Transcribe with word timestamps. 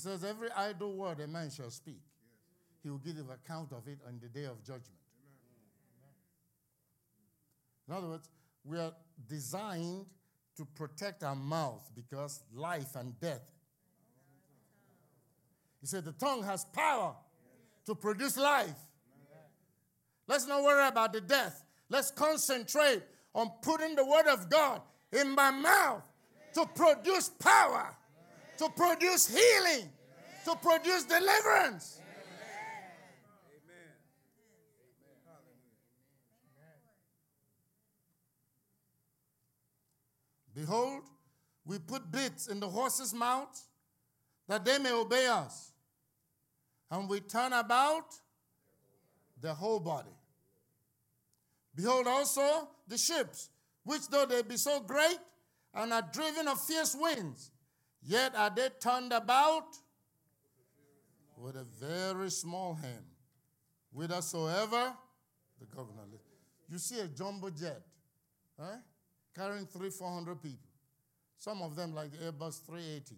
says, 0.00 0.24
Every 0.24 0.50
idle 0.50 0.94
word 0.94 1.20
a 1.20 1.26
man 1.26 1.50
shall 1.50 1.70
speak, 1.70 2.00
he 2.82 2.90
will 2.90 2.98
give 2.98 3.16
an 3.16 3.26
account 3.30 3.72
of 3.72 3.86
it 3.86 3.98
on 4.06 4.18
the 4.20 4.28
day 4.28 4.46
of 4.46 4.62
judgment. 4.64 4.98
In 7.88 7.94
other 7.94 8.08
words, 8.08 8.28
we 8.64 8.78
are 8.78 8.92
designed 9.28 10.06
to 10.56 10.64
protect 10.64 11.22
our 11.24 11.34
mouth 11.34 11.90
because 11.94 12.42
life 12.54 12.94
and 12.96 13.18
death. 13.20 13.42
He 15.80 15.86
said, 15.86 16.04
The 16.04 16.12
tongue 16.12 16.42
has 16.44 16.64
power 16.66 17.14
to 17.86 17.94
produce 17.94 18.36
life. 18.36 18.78
Let's 20.28 20.46
not 20.46 20.62
worry 20.62 20.86
about 20.86 21.12
the 21.12 21.20
death. 21.20 21.64
Let's 21.88 22.10
concentrate 22.10 23.02
on 23.34 23.50
putting 23.62 23.96
the 23.96 24.04
word 24.04 24.26
of 24.28 24.48
God 24.48 24.82
in 25.12 25.34
my 25.34 25.50
mouth 25.50 26.02
to 26.54 26.66
produce 26.74 27.28
power, 27.28 27.96
to 28.58 28.68
produce 28.76 29.28
healing, 29.28 29.88
to 30.44 30.56
produce 30.56 31.04
deliverance. 31.04 32.00
Behold, 40.54 41.04
we 41.64 41.78
put 41.78 42.10
bits 42.10 42.48
in 42.48 42.60
the 42.60 42.68
horses' 42.68 43.14
mouths 43.14 43.68
that 44.48 44.64
they 44.64 44.78
may 44.78 44.92
obey 44.92 45.26
us. 45.26 45.72
And 46.90 47.08
we 47.08 47.20
turn 47.20 47.52
about 47.52 48.14
the 49.40 49.54
whole 49.54 49.80
body. 49.80 50.10
Behold 51.74 52.06
also 52.06 52.68
the 52.88 52.98
ships, 52.98 53.48
which 53.84 54.08
though 54.08 54.26
they 54.26 54.42
be 54.42 54.56
so 54.56 54.80
great 54.80 55.18
and 55.72 55.92
are 55.92 56.06
driven 56.12 56.48
of 56.48 56.60
fierce 56.60 56.96
winds, 56.98 57.52
yet 58.02 58.34
are 58.34 58.50
they 58.54 58.68
turned 58.80 59.12
about 59.12 59.76
with 61.40 61.56
a 61.56 61.64
very 61.64 62.30
small 62.30 62.74
hand, 62.74 63.04
whithersoever 63.92 64.92
the 65.58 65.66
governor 65.66 66.02
lives. 66.10 66.24
You 66.68 66.78
see 66.78 67.00
a 67.00 67.06
jumbo 67.06 67.50
jet, 67.50 67.82
eh? 68.60 68.76
carrying 69.34 69.66
three, 69.66 69.90
four 69.90 70.12
hundred 70.12 70.42
people. 70.42 70.68
Some 71.38 71.62
of 71.62 71.74
them, 71.74 71.94
like 71.94 72.10
the 72.12 72.18
Airbus 72.18 72.64
380, 72.66 73.16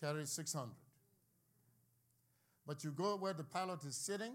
carry 0.00 0.26
600. 0.26 0.70
But 2.66 2.84
you 2.84 2.92
go 2.92 3.16
where 3.16 3.32
the 3.32 3.42
pilot 3.42 3.84
is 3.84 3.96
sitting, 3.96 4.34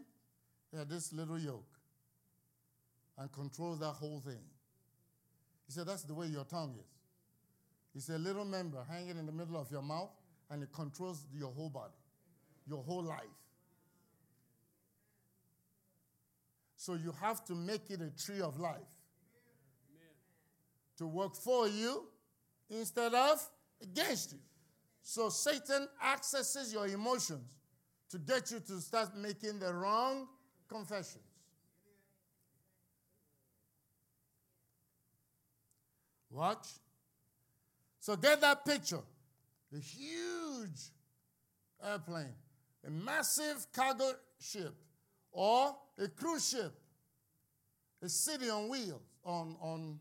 he 0.72 0.84
this 0.84 1.14
little 1.14 1.40
yoke 1.40 1.80
and 3.18 3.32
controls 3.32 3.80
that 3.80 3.94
whole 3.94 4.20
thing. 4.20 4.44
He 5.66 5.74
said, 5.74 5.88
That's 5.88 6.04
the 6.04 6.14
way 6.14 6.28
your 6.28 6.46
tongue 6.46 6.76
is. 6.80 6.86
It's 7.96 8.10
a 8.10 8.18
little 8.18 8.46
member 8.46 8.86
hanging 8.90 9.18
in 9.18 9.26
the 9.26 9.32
middle 9.32 9.58
of 9.58 9.72
your 9.72 9.82
mouth, 9.82 10.12
and 10.50 10.62
it 10.64 10.70
controls 10.74 11.26
your 11.34 11.52
whole 11.52 11.70
body, 11.70 11.94
your 12.70 12.84
whole 12.84 13.04
life. 13.04 13.20
So 16.78 16.94
you 16.94 17.14
have 17.20 17.44
to 17.46 17.56
make 17.56 17.90
it 17.90 18.00
a 18.00 18.10
tree 18.24 18.42
of 18.42 18.60
life 18.60 18.78
to 20.98 21.08
work 21.08 21.36
for 21.36 21.68
you 21.68 22.08
instead 22.70 23.14
of 23.14 23.42
against 23.82 24.34
you. 24.34 24.40
So 25.02 25.30
Satan 25.30 25.88
accesses 26.04 26.72
your 26.72 26.88
emotions 26.88 27.50
to 28.12 28.18
get 28.18 28.52
you 28.52 28.60
to 28.60 28.80
start 28.80 29.18
making 29.18 29.60
the 29.60 29.74
wrong 29.74 30.28
confessions. 30.68 31.24
Watch. 36.30 36.68
So 38.00 38.16
get 38.16 38.42
that 38.42 38.66
picture. 38.66 39.02
The 39.72 39.80
huge 39.80 40.80
airplane, 41.84 42.34
a 42.86 42.90
massive 42.90 43.68
cargo 43.74 44.12
ship, 44.40 44.74
or 45.32 45.76
a 45.98 46.08
cruise 46.08 46.50
ship, 46.50 46.74
a 48.02 48.10
city 48.10 48.50
on 48.50 48.70
wheels, 48.70 49.02
on, 49.24 49.56
on 49.62 50.00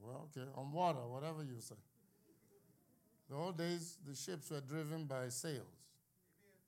well, 0.00 0.28
okay, 0.30 0.48
on 0.54 0.72
water, 0.72 1.00
whatever 1.06 1.42
you 1.42 1.56
say. 1.58 1.74
The 3.28 3.34
old 3.34 3.58
days, 3.58 3.98
the 4.06 4.14
ships 4.14 4.50
were 4.50 4.60
driven 4.60 5.04
by 5.04 5.28
sails. 5.28 5.66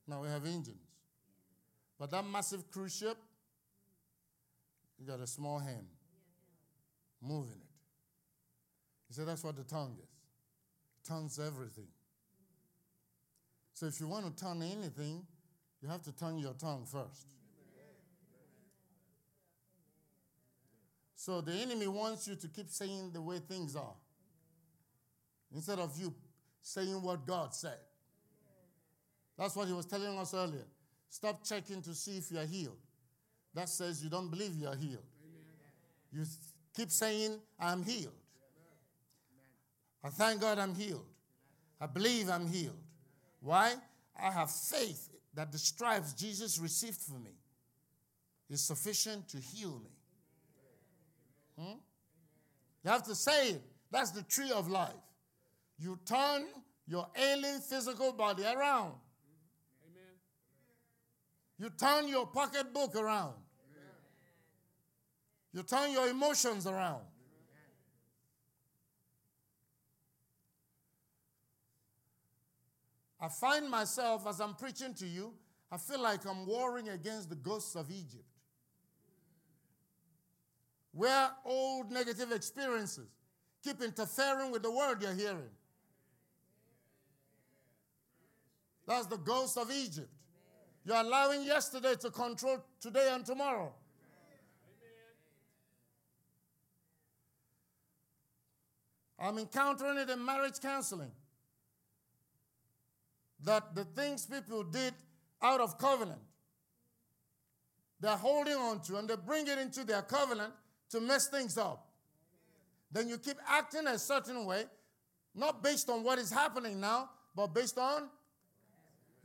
Now 0.07 0.21
we 0.21 0.27
have 0.27 0.45
engines. 0.45 0.75
But 1.97 2.11
that 2.11 2.25
massive 2.25 2.69
cruise 2.69 2.95
ship, 2.95 3.17
you 4.99 5.07
got 5.07 5.21
a 5.21 5.27
small 5.27 5.59
hand 5.59 5.85
moving 7.21 7.51
it. 7.51 7.69
He 9.07 9.13
said 9.13 9.27
that's 9.27 9.43
what 9.43 9.55
the 9.55 9.63
tongue 9.63 9.97
is. 10.01 10.09
Tongue's 11.07 11.39
everything. 11.39 11.87
So 13.79 13.85
if 13.85 13.97
you 14.01 14.09
want 14.09 14.25
to 14.25 14.43
turn 14.43 14.61
anything, 14.61 15.25
you 15.81 15.87
have 15.87 16.01
to 16.01 16.11
turn 16.11 16.37
your 16.37 16.51
tongue 16.51 16.85
first. 16.85 17.27
So 21.15 21.39
the 21.39 21.53
enemy 21.53 21.87
wants 21.87 22.27
you 22.27 22.35
to 22.35 22.47
keep 22.49 22.69
saying 22.69 23.11
the 23.13 23.21
way 23.21 23.39
things 23.39 23.77
are 23.77 23.95
instead 25.55 25.79
of 25.79 25.97
you 25.97 26.13
saying 26.61 27.01
what 27.01 27.25
God 27.25 27.55
said. 27.55 27.77
That's 29.37 29.55
what 29.55 29.69
he 29.69 29.73
was 29.73 29.85
telling 29.85 30.17
us 30.17 30.33
earlier. 30.33 30.65
Stop 31.07 31.45
checking 31.45 31.81
to 31.83 31.95
see 31.95 32.17
if 32.17 32.29
you 32.33 32.39
are 32.39 32.45
healed. 32.45 32.79
That 33.53 33.69
says 33.69 34.03
you 34.03 34.09
don't 34.09 34.29
believe 34.29 34.57
you 34.59 34.67
are 34.67 34.75
healed. 34.75 35.07
You 36.11 36.25
keep 36.75 36.91
saying, 36.91 37.39
I'm 37.57 37.83
healed. 37.83 38.11
I 40.03 40.09
thank 40.09 40.41
God 40.41 40.59
I'm 40.59 40.75
healed. 40.75 41.05
I 41.79 41.85
believe 41.85 42.29
I'm 42.29 42.45
healed. 42.45 42.75
Why? 43.41 43.73
I 44.21 44.31
have 44.31 44.51
faith 44.51 45.09
that 45.33 45.51
the 45.51 45.57
stripes 45.57 46.13
Jesus 46.13 46.59
received 46.59 46.97
for 46.97 47.17
me 47.19 47.37
is 48.49 48.61
sufficient 48.61 49.27
to 49.29 49.37
heal 49.37 49.81
me. 49.83 49.91
Hmm? 51.57 51.77
You 52.83 52.91
have 52.91 53.03
to 53.03 53.15
say 53.15 53.51
it. 53.51 53.61
That's 53.91 54.11
the 54.11 54.23
tree 54.23 54.51
of 54.51 54.69
life. 54.69 54.93
You 55.77 55.99
turn 56.05 56.45
your 56.87 57.07
ailing 57.15 57.59
physical 57.59 58.11
body 58.11 58.43
around. 58.43 58.93
Amen. 59.85 60.15
You 61.57 61.69
turn 61.69 62.07
your 62.07 62.27
pocketbook 62.27 62.95
around. 62.95 63.35
You 65.51 65.63
turn 65.63 65.91
your 65.91 66.07
emotions 66.07 66.67
around. 66.67 67.01
I 73.21 73.27
find 73.27 73.69
myself, 73.69 74.25
as 74.27 74.39
I'm 74.39 74.55
preaching 74.55 74.93
to 74.95 75.05
you, 75.05 75.33
I 75.71 75.77
feel 75.77 76.01
like 76.01 76.25
I'm 76.25 76.45
warring 76.45 76.89
against 76.89 77.29
the 77.29 77.35
ghosts 77.35 77.75
of 77.75 77.91
Egypt. 77.91 78.23
Where 80.91 81.29
old 81.45 81.91
negative 81.91 82.31
experiences 82.31 83.09
keep 83.63 83.81
interfering 83.81 84.51
with 84.51 84.63
the 84.63 84.71
word 84.71 85.01
you're 85.01 85.13
hearing. 85.13 85.51
That's 88.87 89.05
the 89.05 89.17
ghost 89.17 89.57
of 89.57 89.69
Egypt. 89.69 90.09
You're 90.85 90.97
allowing 90.97 91.43
yesterday 91.43 91.95
to 92.01 92.09
control 92.09 92.63
today 92.79 93.09
and 93.11 93.23
tomorrow. 93.25 93.71
I'm 99.19 99.37
encountering 99.37 99.97
it 99.97 100.09
in 100.09 100.23
marriage 100.25 100.59
counseling. 100.61 101.11
That 103.43 103.75
the 103.75 103.85
things 103.85 104.25
people 104.25 104.63
did 104.63 104.93
out 105.41 105.61
of 105.61 105.77
covenant, 105.77 106.19
they're 108.01 108.15
holding 108.15 108.55
on 108.55 108.81
to 108.81 108.97
and 108.97 109.09
they 109.09 109.15
bring 109.15 109.47
it 109.47 109.57
into 109.57 109.83
their 109.83 110.01
covenant 110.01 110.53
to 110.89 110.99
mess 110.99 111.27
things 111.27 111.57
up. 111.57 111.87
Then 112.91 113.07
you 113.07 113.17
keep 113.17 113.37
acting 113.47 113.87
a 113.87 113.99
certain 113.99 114.45
way, 114.45 114.65
not 115.35 115.63
based 115.63 115.89
on 115.89 116.03
what 116.03 116.17
is 116.17 116.31
happening 116.31 116.79
now, 116.79 117.09
but 117.35 117.47
based 117.47 117.77
on 117.77 118.09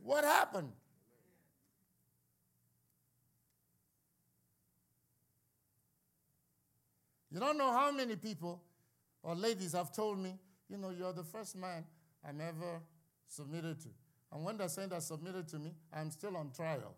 what 0.03 0.23
happened. 0.23 0.71
You 7.31 7.39
don't 7.39 7.57
know 7.57 7.71
how 7.71 7.91
many 7.91 8.15
people 8.15 8.61
or 9.21 9.35
ladies 9.35 9.73
have 9.73 9.91
told 9.91 10.19
me, 10.19 10.37
you 10.69 10.77
know, 10.77 10.91
you're 10.91 11.11
the 11.11 11.23
first 11.23 11.57
man 11.57 11.83
I'm 12.25 12.39
ever 12.39 12.81
submitted 13.27 13.81
to. 13.81 13.89
And 14.35 14.43
when 14.43 14.57
they're 14.57 14.67
saying 14.67 14.89
they're 14.89 14.99
submitted 14.99 15.47
to 15.47 15.57
me, 15.57 15.71
I'm 15.93 16.11
still 16.11 16.35
on 16.35 16.51
trial. 16.51 16.93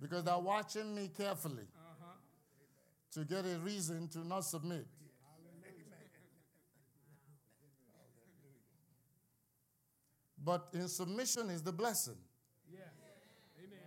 because 0.00 0.22
they're 0.22 0.38
watching 0.38 0.94
me 0.94 1.10
carefully 1.16 1.64
to 3.12 3.24
get 3.24 3.44
a 3.44 3.58
reason 3.58 4.06
to 4.08 4.24
not 4.24 4.44
submit. 4.44 4.86
But 10.44 10.68
in 10.72 10.86
submission 10.86 11.50
is 11.50 11.64
the 11.64 11.72
blessing. 11.72 12.18
Yes. 12.70 12.82
Amen. 13.58 13.78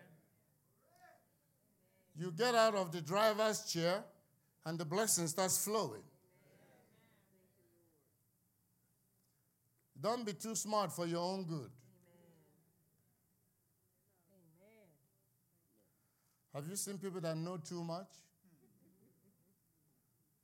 You 2.18 2.34
get 2.34 2.56
out 2.56 2.75
of 2.75 2.92
the 2.92 3.00
driver's 3.00 3.63
chair 3.72 4.04
and 4.66 4.78
the 4.78 4.84
blessing 4.84 5.28
starts 5.28 5.63
flowing. 5.63 6.04
Don't 10.01 10.25
be 10.25 10.34
too 10.34 10.56
smart 10.56 10.92
for 10.92 11.06
your 11.06 11.19
own 11.19 11.44
good. 11.44 11.69
Have 16.54 16.68
you 16.68 16.75
seen 16.75 16.98
people 16.98 17.22
that 17.22 17.38
know 17.38 17.57
too 17.57 17.84
much? 17.84 18.07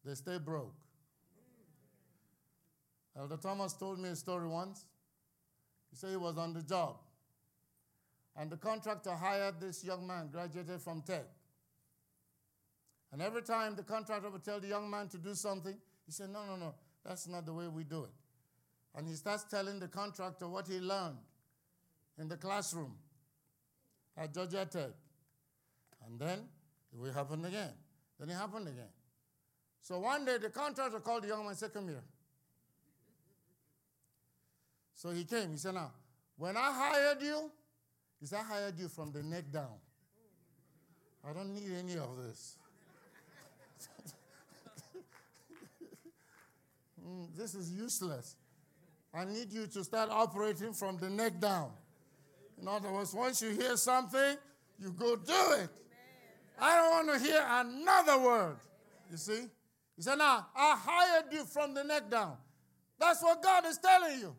They 0.04 0.14
stay 0.14 0.38
broke. 0.38 0.76
Elder 3.18 3.38
Thomas 3.38 3.74
told 3.74 4.00
me 4.00 4.10
a 4.10 4.16
story 4.16 4.48
once. 4.48 4.86
He 5.90 5.96
said 5.96 6.12
he 6.12 6.18
was 6.18 6.38
on 6.38 6.54
the 6.54 6.62
job. 6.62 6.98
And 8.36 8.52
the 8.52 8.58
contractor 8.58 9.16
hired 9.16 9.62
this 9.62 9.84
young 9.84 10.06
man, 10.06 10.28
graduated 10.32 10.82
from 10.82 11.02
Tech. 11.02 11.26
And 13.14 13.22
every 13.22 13.42
time 13.42 13.76
the 13.76 13.84
contractor 13.84 14.30
would 14.30 14.44
tell 14.44 14.60
the 14.60 14.68
young 14.68 14.90
man 14.90 15.08
to 15.10 15.18
do 15.18 15.34
something, 15.34 15.76
he 16.06 16.12
said, 16.12 16.30
No, 16.30 16.46
no, 16.46 16.58
no, 16.58 16.76
that's 17.06 17.28
not 17.28 17.46
the 17.46 17.54
way 17.54 17.68
we 17.70 17.86
do 17.86 18.04
it. 18.04 18.12
And 18.98 19.08
he 19.08 19.14
starts 19.16 19.44
telling 19.44 19.80
the 19.80 19.88
contractor 19.88 20.48
what 20.48 20.68
he 20.68 20.80
learned 20.80 21.18
in 22.18 22.30
the 22.30 22.38
classroom 22.38 22.94
at 24.18 24.34
Georgia 24.34 24.66
Tech. 24.66 24.92
And 26.06 26.20
then 26.20 26.40
it 26.94 27.00
will 27.00 27.12
happen 27.12 27.44
again. 27.44 27.72
Then 28.20 28.30
it 28.30 28.36
happened 28.36 28.68
again. 28.68 28.90
So 29.82 30.00
one 30.00 30.24
day 30.24 30.38
the 30.38 30.50
contractor 30.50 31.00
called 31.00 31.24
the 31.24 31.28
young 31.28 31.40
man 31.40 31.50
and 31.50 31.58
said, 31.58 31.74
Come 31.74 31.90
here. 31.90 32.04
So 34.94 35.10
he 35.12 35.26
came. 35.26 35.52
He 35.52 35.58
said, 35.58 35.74
Now, 35.74 35.92
when 36.38 36.56
I 36.56 36.72
hired 36.72 37.22
you, 37.22 37.52
he 38.20 38.26
said, 38.26 38.40
I 38.40 38.44
hired 38.44 38.80
you 38.80 38.88
from 38.88 39.12
the 39.12 39.22
neck 39.22 39.52
down. 39.52 39.76
I 41.28 41.34
don't 41.34 41.54
need 41.54 41.72
any 41.78 41.98
of 41.98 42.18
this. 42.18 42.58
Mm, 47.06 47.28
this 47.38 47.54
is 47.54 47.72
useless. 47.72 48.36
I 49.16 49.24
need 49.24 49.54
you 49.54 49.66
to 49.68 49.84
start 49.84 50.10
operating 50.12 50.74
from 50.74 50.98
the 50.98 51.10
neck 51.10 51.40
down. 51.40 51.72
In 52.62 52.68
other 52.68 52.92
words, 52.92 53.14
once 53.14 53.42
you 53.42 53.52
hear 53.52 53.78
something, 53.78 54.36
you 54.78 54.92
go 54.92 55.16
do 55.16 55.54
it. 55.54 55.70
I 56.60 56.76
don't 56.76 57.08
want 57.08 57.20
to 57.20 57.26
hear 57.26 57.46
another 57.48 58.20
word. 58.20 58.58
You 59.10 59.18
see? 59.18 59.46
He 59.96 60.02
said, 60.02 60.18
Now, 60.18 60.48
I 60.56 60.76
hired 60.78 61.26
you 61.32 61.46
from 61.46 61.74
the 61.74 61.84
neck 61.84 62.10
down. 62.10 62.36
That's 63.00 63.24
what 63.24 63.42
God 63.42 63.66
is 63.66 63.78
telling 63.78 64.20
you. 64.20 64.36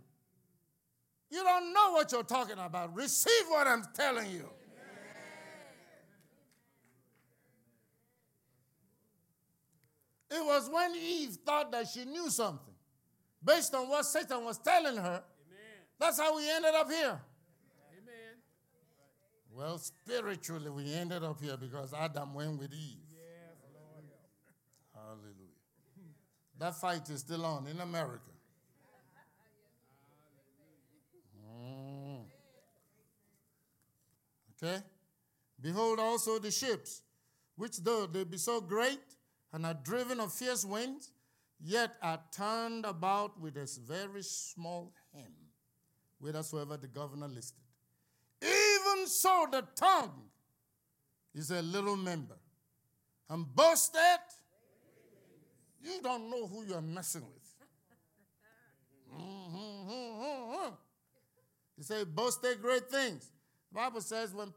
You 1.30 1.42
don't 1.42 1.72
know 1.72 1.92
what 1.92 2.12
you're 2.12 2.22
talking 2.22 2.58
about. 2.58 2.94
Receive 2.94 3.44
what 3.48 3.66
I'm 3.66 3.82
telling 3.94 4.30
you. 4.30 4.48
It 10.30 10.44
was 10.44 10.68
when 10.70 10.94
Eve 10.96 11.38
thought 11.46 11.72
that 11.72 11.88
she 11.88 12.04
knew 12.04 12.28
something 12.28 12.75
based 13.46 13.74
on 13.74 13.88
what 13.88 14.04
Satan 14.04 14.44
was 14.44 14.58
telling 14.58 14.96
her. 14.96 15.22
Amen. 15.22 15.78
That's 15.98 16.18
how 16.18 16.36
we 16.36 16.50
ended 16.50 16.74
up 16.74 16.90
here. 16.90 17.20
Amen. 17.96 18.34
Well, 19.52 19.78
spiritually, 19.78 20.68
we 20.70 20.92
ended 20.92 21.22
up 21.22 21.40
here 21.40 21.56
because 21.56 21.94
Adam 21.94 22.34
went 22.34 22.58
with 22.58 22.72
Eve. 22.72 22.98
Yes, 23.12 23.56
Lord. 23.72 24.04
Hallelujah. 24.94 25.46
That 26.58 26.74
fight 26.74 27.08
is 27.08 27.20
still 27.20 27.44
on 27.44 27.66
in 27.68 27.80
America. 27.80 28.32
Mm. 31.48 32.24
Okay? 34.56 34.82
Behold 35.60 36.00
also 36.00 36.38
the 36.38 36.50
ships, 36.50 37.02
which 37.56 37.78
though 37.78 38.06
they 38.06 38.24
be 38.24 38.38
so 38.38 38.60
great 38.60 39.00
and 39.52 39.64
are 39.64 39.74
driven 39.74 40.20
of 40.20 40.32
fierce 40.32 40.64
winds, 40.64 41.12
yet 41.60 41.96
are 42.02 42.20
turned 42.34 42.84
about 42.84 43.40
with 43.40 43.56
a 43.56 43.68
very 43.86 44.22
small 44.22 44.92
hem, 45.14 45.32
whithersoever 46.20 46.76
the 46.76 46.88
governor 46.88 47.28
listed. 47.28 47.62
Even 48.42 49.06
so, 49.06 49.46
the 49.50 49.64
tongue 49.74 50.30
is 51.34 51.50
a 51.50 51.62
little 51.62 51.96
member, 51.96 52.38
and 53.28 53.46
boasted 53.54 54.20
you 55.86 56.02
don't 56.02 56.28
know 56.30 56.46
who 56.46 56.64
you're 56.64 56.80
messing 56.80 57.22
with. 57.22 57.54
Mm-hmm. 59.20 60.74
He 61.76 61.82
said, 61.82 62.14
boasted 62.14 62.60
great 62.60 62.90
things. 62.90 63.30
The 63.70 63.76
Bible 63.76 64.00
says 64.00 64.34
when 64.34 64.52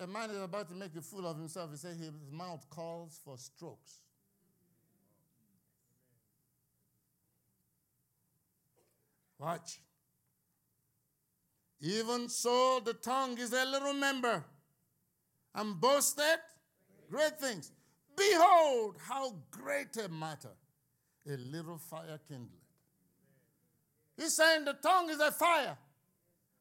a 0.00 0.06
man 0.06 0.30
is 0.30 0.42
about 0.42 0.68
to 0.70 0.74
make 0.74 0.96
a 0.96 1.02
fool 1.02 1.26
of 1.26 1.36
himself, 1.36 1.70
he 1.70 1.76
says 1.76 1.98
his 1.98 2.10
mouth 2.32 2.66
calls 2.70 3.20
for 3.24 3.38
strokes. 3.38 4.00
Watch. 9.38 9.80
Even 11.80 12.28
so, 12.28 12.80
the 12.84 12.94
tongue 12.94 13.38
is 13.38 13.52
a 13.52 13.64
little 13.64 13.94
member 13.94 14.44
and 15.54 15.80
boasted 15.80 16.40
great 17.08 17.38
things. 17.38 17.70
Behold, 18.16 18.96
how 19.06 19.36
great 19.50 19.96
a 19.96 20.08
matter 20.08 20.50
a 21.26 21.36
little 21.36 21.78
fire 21.78 22.18
kindled. 22.28 22.50
He's 24.16 24.34
saying 24.34 24.64
the 24.64 24.72
tongue 24.72 25.10
is 25.10 25.20
a 25.20 25.30
fire, 25.30 25.76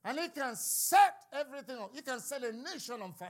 and 0.03 0.17
it 0.19 0.35
can 0.35 0.55
set 0.55 1.15
everything 1.33 1.77
on. 1.77 1.89
It 1.95 2.05
can 2.05 2.19
set 2.19 2.43
a 2.43 2.51
nation 2.51 3.01
on 3.01 3.13
fire. 3.13 3.29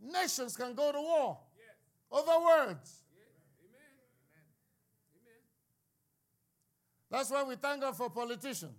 Nations 0.00 0.54
can 0.56 0.74
go 0.74 0.92
to 0.92 1.00
war 1.00 1.38
over 2.12 2.44
words. 2.44 3.03
That's 7.14 7.30
why 7.30 7.44
we 7.44 7.54
thank 7.54 7.80
God 7.80 7.96
for 7.96 8.10
politicians. 8.10 8.74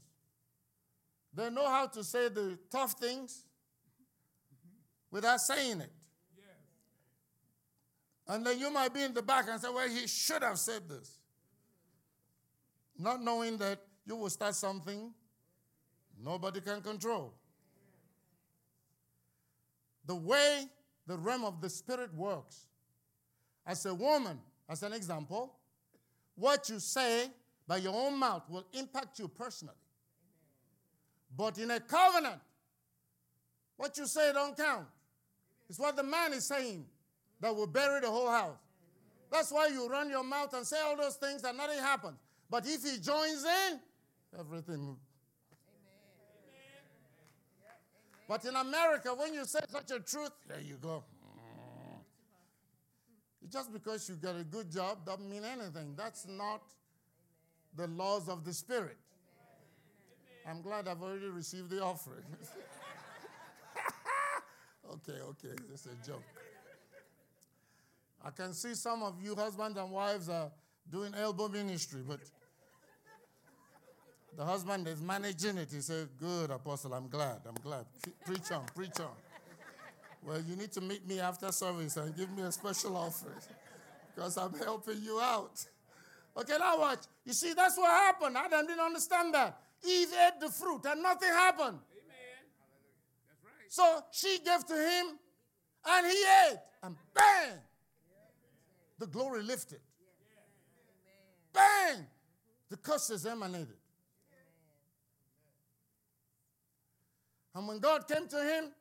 They 1.34 1.50
know 1.50 1.70
how 1.70 1.88
to 1.88 2.04
say 2.04 2.28
the 2.28 2.60
tough 2.70 2.92
things 3.00 3.46
without 5.10 5.40
saying 5.40 5.80
it. 5.80 5.92
And 8.28 8.46
then 8.46 8.60
you 8.60 8.70
might 8.70 8.94
be 8.94 9.04
in 9.04 9.14
the 9.14 9.22
back 9.22 9.46
and 9.50 9.62
say, 9.62 9.70
well, 9.74 9.88
he 9.88 10.06
should 10.06 10.44
have 10.44 10.60
said 10.60 10.82
this. 10.90 11.18
Not 13.00 13.22
knowing 13.24 13.56
that 13.60 13.80
you 14.06 14.18
will 14.18 14.30
start 14.30 14.56
something 14.56 15.14
nobody 16.22 16.60
can 16.60 16.82
control. 16.82 17.36
The 20.08 20.16
way 20.16 20.66
the 21.08 21.18
realm 21.18 21.46
of 21.46 21.62
the 21.62 21.70
spirit 21.70 22.14
works. 22.14 22.66
As 23.66 23.86
a 23.86 23.96
woman, 23.96 24.40
as 24.68 24.84
an 24.84 24.92
example, 24.92 25.56
what 26.36 26.68
you 26.68 26.80
say 26.80 27.30
by 27.68 27.78
your 27.78 27.94
own 27.94 28.18
mouth 28.20 28.44
will 28.50 28.66
impact 28.74 29.20
you 29.20 29.28
personally. 29.28 29.76
But 31.36 31.58
in 31.58 31.72
a 31.72 31.80
covenant, 31.80 32.40
what 33.78 33.98
you 33.98 34.06
say 34.06 34.32
don't 34.34 34.56
count. 34.56 34.88
It's 35.70 35.80
what 35.80 35.96
the 35.96 36.04
man 36.04 36.34
is 36.34 36.48
saying 36.48 36.86
that 37.42 37.56
will 37.56 37.68
bury 37.68 38.02
the 38.02 38.10
whole 38.10 38.30
house. 38.30 38.58
That's 39.32 39.52
why 39.52 39.68
you 39.68 39.90
run 39.90 40.10
your 40.10 40.24
mouth 40.24 40.54
and 40.54 40.66
say 40.66 40.80
all 40.80 40.96
those 40.96 41.16
things 41.16 41.44
and 41.44 41.58
nothing 41.58 41.80
happens. 41.80 42.18
But 42.50 42.66
if 42.68 42.84
he 42.84 43.00
joins 43.00 43.44
in, 43.44 43.80
everything. 44.40 44.96
But 48.28 48.46
in 48.46 48.56
America, 48.56 49.14
when 49.14 49.34
you 49.34 49.46
say 49.46 49.60
such 49.70 49.92
a 49.92 50.00
truth, 50.00 50.32
there 50.48 50.62
you 50.62 50.78
go. 50.82 51.04
Just 53.52 53.72
because 53.72 54.10
you 54.10 54.16
get 54.16 54.36
a 54.36 54.44
good 54.44 54.72
job 54.72 55.06
doesn't 55.06 55.30
mean 55.30 55.44
anything. 55.44 55.94
That's 55.96 56.26
not 56.28 56.62
the 57.76 57.88
laws 57.88 58.30
of 58.30 58.44
the 58.44 58.54
Spirit. 58.54 58.98
I'm 60.48 60.62
glad 60.62 60.88
I've 60.88 61.02
already 61.02 61.28
received 61.28 61.70
the 61.70 61.84
offering. 61.84 62.24
okay, 64.94 65.20
okay, 65.22 65.56
it's 65.74 65.88
a 65.88 66.08
joke. 66.08 66.24
I 68.24 68.30
can 68.32 68.54
see 68.54 68.76
some 68.76 69.04
of 69.04 69.22
you 69.22 69.36
husbands 69.36 69.78
and 69.78 69.92
wives 69.92 70.30
are 70.30 70.52
doing 70.92 71.14
elbow 71.16 71.48
ministry, 71.48 72.02
but 72.08 72.20
the 74.36 74.44
husband 74.44 74.88
is 74.88 75.02
managing 75.02 75.58
it. 75.58 75.70
He 75.72 75.82
said, 75.82 76.10
Good, 76.20 76.52
Apostle, 76.52 76.94
I'm 76.94 77.08
glad. 77.08 77.38
I'm 77.48 77.56
glad. 77.64 77.86
Preach 78.26 78.52
on, 78.52 78.66
preach 78.76 79.00
on. 79.00 79.08
Well, 80.24 80.42
you 80.42 80.56
need 80.56 80.72
to 80.74 80.82
meet 80.82 81.08
me 81.08 81.20
after 81.20 81.52
service 81.52 81.98
and 81.98 82.16
give 82.16 82.36
me 82.36 82.44
a 82.44 82.52
special 82.52 82.98
offering 82.98 83.36
because 84.14 84.38
I'm 84.38 84.54
helping 84.54 85.02
you 85.04 85.20
out. 85.20 85.64
Okay, 86.36 86.58
now 86.60 86.80
watch. 86.80 87.00
You 87.26 87.34
see, 87.34 87.54
that's 87.54 87.78
what 87.78 87.90
happened. 87.90 88.38
Adam 88.38 88.68
didn't 88.68 88.86
understand 88.86 89.34
that. 89.34 89.60
Eve 89.84 90.14
ate 90.28 90.40
the 90.40 90.50
fruit 90.50 90.86
and 90.86 91.02
nothing 91.02 91.30
happened. 91.30 91.80
Amen. 91.92 92.44
That's 93.28 93.44
right. 93.44 93.70
So 93.70 94.02
she 94.12 94.40
gave 94.46 94.66
to 94.66 94.74
him 94.74 95.20
and 95.88 96.06
he 96.06 96.24
ate. 96.52 96.60
And 96.84 96.96
bang! 97.14 97.58
The 99.00 99.08
glory 99.08 99.42
lifted. 99.44 99.80
Bang! 101.52 102.06
The 102.70 102.78
curses 102.78 103.26
emanated. 103.26 103.78
And 107.56 107.68
when 107.68 107.80
God 107.80 108.08
came 108.08 108.28
to 108.28 108.44
him, 108.44 108.72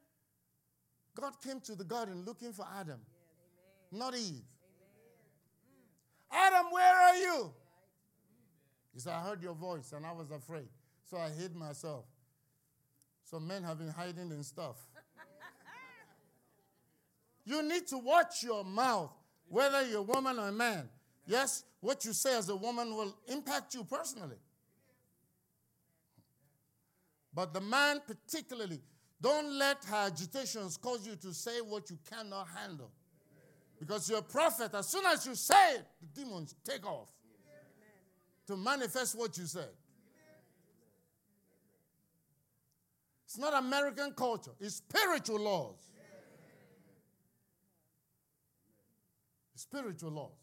God 1.15 1.41
came 1.41 1.61
to 1.61 1.77
the 1.77 1.85
garden 1.85 2.25
looking 2.25 2.53
for 2.53 2.67
Adam, 2.79 2.99
not 3.93 4.17
Eve. 4.17 4.43
Adam, 6.31 6.67
where 6.73 6.95
are 6.95 7.17
you? 7.17 7.55
He 8.95 9.01
said, 9.01 9.13
I 9.13 9.23
heard 9.23 9.43
your 9.43 9.55
voice 9.55 9.93
and 9.93 10.07
I 10.07 10.13
was 10.13 10.31
afraid. 10.31 10.69
So 11.11 11.19
I 11.19 11.29
hid 11.29 11.55
myself. 11.55 12.05
So 13.25 13.41
men 13.41 13.65
have 13.65 13.79
been 13.79 13.89
hiding 13.89 14.31
in 14.31 14.43
stuff. 14.43 14.77
You 17.47 17.63
need 17.63 17.87
to 17.89 17.99
watch 17.99 18.43
your 18.43 18.65
mouth, 18.65 19.11
whether 19.49 19.87
you're 19.87 19.99
a 19.99 20.03
woman 20.03 20.39
or 20.39 20.49
a 20.49 20.53
man. 20.53 20.89
Yes, 21.27 21.65
what 21.81 22.03
you 22.07 22.15
say 22.15 22.39
as 22.39 22.49
a 22.49 22.57
woman 22.57 22.97
will 22.97 23.15
impact 23.29 23.75
you 23.75 23.85
personally. 23.85 24.39
But 27.35 27.53
the 27.53 27.61
man, 27.61 28.01
particularly, 28.07 28.81
don't 29.21 29.59
let 29.59 29.85
her 29.85 30.07
agitations 30.07 30.79
cause 30.79 31.07
you 31.07 31.17
to 31.17 31.35
say 31.35 31.61
what 31.61 31.91
you 31.91 31.99
cannot 32.11 32.49
handle. 32.49 32.91
Because 33.79 34.09
you're 34.09 34.21
a 34.21 34.23
prophet, 34.23 34.73
as 34.75 34.89
soon 34.89 35.05
as 35.05 35.27
you 35.27 35.35
say 35.35 35.75
it, 35.75 35.85
the 36.01 36.07
demons 36.19 36.55
take 36.65 36.87
off 36.87 37.13
to 38.47 38.57
manifest 38.57 39.17
what 39.19 39.37
you 39.39 39.47
said. 39.47 39.71
It's 43.25 43.39
not 43.39 43.55
American 43.55 44.13
culture, 44.13 44.53
it's 44.61 44.77
spiritual 44.77 45.41
laws. 45.41 45.91
Spiritual 49.57 50.11
laws. 50.11 50.39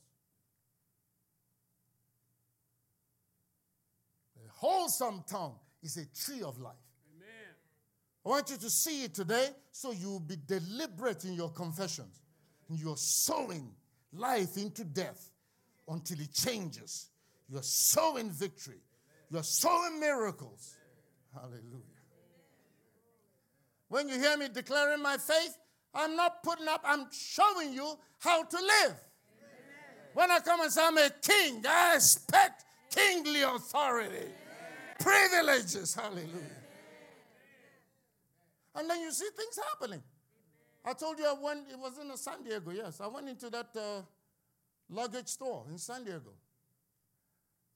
A 4.36 4.52
wholesome 4.52 5.24
tongue 5.30 5.60
is 5.84 5.96
a 5.98 6.06
tree 6.08 6.42
of 6.42 6.60
life. 6.60 6.74
Amen. 7.16 7.56
I 8.26 8.30
want 8.30 8.50
you 8.50 8.58
to 8.58 8.70
see 8.70 9.04
it 9.04 9.14
today 9.14 9.50
so 9.72 9.92
you'll 9.92 10.20
be 10.20 10.38
deliberate 10.46 11.24
in 11.24 11.34
your 11.34 11.52
confessions. 11.52 12.20
And 12.68 12.80
you're 12.80 12.98
sowing 12.98 13.72
life 14.12 14.58
into 14.58 14.84
death 14.84 15.30
until 15.88 16.20
it 16.20 16.34
changes. 16.34 17.11
You're 17.52 17.64
sowing 17.64 18.30
victory. 18.30 18.80
You're 19.30 19.44
sowing 19.44 20.00
miracles. 20.00 20.76
Hallelujah. 21.34 21.82
When 23.90 24.08
you 24.08 24.18
hear 24.18 24.38
me 24.38 24.48
declaring 24.48 25.02
my 25.02 25.18
faith, 25.18 25.58
I'm 25.94 26.16
not 26.16 26.44
putting 26.44 26.68
up, 26.70 26.82
I'm 26.86 27.08
showing 27.12 27.74
you 27.74 27.98
how 28.20 28.44
to 28.44 28.58
live. 28.58 28.96
When 30.14 30.32
I 30.32 30.40
come 30.40 30.62
and 30.62 30.72
say 30.72 30.82
I'm 30.86 30.98
a 30.98 31.10
king, 31.22 31.64
I 31.68 31.96
expect 31.96 32.64
kingly 32.90 33.42
authority, 33.42 34.32
privileges. 35.00 35.94
Hallelujah. 35.94 36.58
And 38.76 38.90
then 38.90 39.02
you 39.02 39.12
see 39.12 39.28
things 39.36 39.60
happening. 39.70 40.02
I 40.86 40.94
told 40.94 41.20
you 41.20 41.26
I 41.26 41.36
went, 41.40 41.68
it 41.70 41.78
was 41.78 41.98
in 41.98 42.16
San 42.16 42.44
Diego, 42.44 42.72
yes. 42.72 43.02
I 43.02 43.08
went 43.08 43.28
into 43.28 43.50
that 43.50 43.70
uh, 43.76 44.02
luggage 44.90 45.28
store 45.28 45.66
in 45.70 45.78
San 45.78 46.06
Diego. 46.06 46.32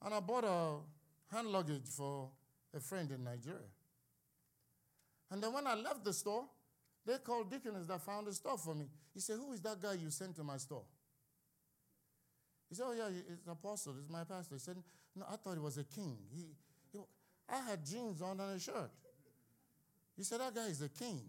And 0.05 0.13
I 0.13 0.19
bought 0.19 0.43
a 0.43 1.35
hand 1.35 1.47
luggage 1.47 1.87
for 1.87 2.29
a 2.75 2.79
friend 2.79 3.09
in 3.09 3.23
Nigeria. 3.23 3.71
And 5.31 5.41
then 5.41 5.51
when 5.51 5.65
I 5.65 5.73
left 5.73 6.05
the 6.05 6.13
store, 6.13 6.45
they 7.05 7.17
called 7.17 7.49
Deaconess 7.49 7.87
that 7.87 8.01
found 8.01 8.27
the 8.27 8.33
store 8.33 8.57
for 8.57 8.75
me. 8.75 8.85
He 9.15 9.19
said, 9.19 9.37
Who 9.37 9.51
is 9.53 9.61
that 9.61 9.81
guy 9.81 9.93
you 9.93 10.11
sent 10.11 10.35
to 10.35 10.43
my 10.43 10.57
store? 10.57 10.83
He 12.69 12.75
said, 12.75 12.85
Oh, 12.87 12.93
yeah, 12.93 13.07
it's 13.09 13.47
apostle. 13.47 13.95
It's 13.99 14.09
my 14.09 14.23
pastor. 14.23 14.55
He 14.55 14.59
said, 14.59 14.77
No, 15.15 15.25
I 15.27 15.37
thought 15.37 15.53
he 15.53 15.59
was 15.59 15.79
a 15.79 15.83
king. 15.83 16.17
He, 16.31 16.45
he, 16.93 16.99
I 17.49 17.61
had 17.69 17.83
jeans 17.83 18.21
on 18.21 18.39
and 18.39 18.57
a 18.57 18.59
shirt. 18.59 18.91
He 20.15 20.23
said, 20.23 20.39
That 20.39 20.53
guy 20.53 20.67
is 20.67 20.83
a 20.83 20.89
king. 20.89 21.21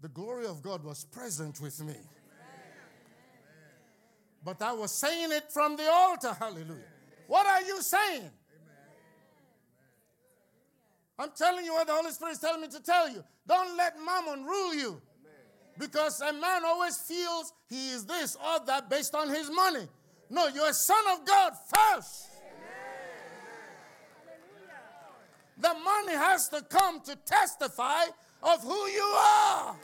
The 0.00 0.08
glory 0.08 0.46
of 0.46 0.62
God 0.62 0.84
was 0.84 1.04
present 1.04 1.60
with 1.62 1.82
me. 1.82 1.96
But 4.44 4.60
I 4.62 4.72
was 4.72 4.92
saying 4.92 5.32
it 5.32 5.50
from 5.50 5.76
the 5.76 5.90
altar. 5.90 6.36
Hallelujah. 6.38 6.97
What 7.28 7.46
are 7.46 7.62
you 7.62 7.82
saying? 7.82 8.30
I'm 11.18 11.30
telling 11.36 11.64
you 11.64 11.74
what 11.74 11.86
the 11.86 11.92
Holy 11.92 12.10
Spirit 12.10 12.32
is 12.32 12.38
telling 12.38 12.62
me 12.62 12.68
to 12.68 12.82
tell 12.82 13.08
you. 13.08 13.22
Don't 13.46 13.76
let 13.76 13.96
mammon 14.02 14.44
rule 14.44 14.74
you. 14.74 15.00
Because 15.78 16.20
a 16.22 16.32
man 16.32 16.64
always 16.64 16.96
feels 16.96 17.52
he 17.68 17.90
is 17.90 18.06
this 18.06 18.34
or 18.36 18.64
that 18.66 18.88
based 18.88 19.14
on 19.14 19.28
his 19.28 19.50
money. 19.50 19.86
No, 20.30 20.48
you're 20.48 20.70
a 20.70 20.74
son 20.74 21.04
of 21.12 21.26
God 21.26 21.52
first. 21.66 22.28
The 25.58 25.74
money 25.84 26.14
has 26.14 26.48
to 26.48 26.62
come 26.62 27.00
to 27.02 27.14
testify 27.16 28.04
of 28.42 28.62
who 28.62 28.86
you 28.86 29.02
are. 29.02 29.76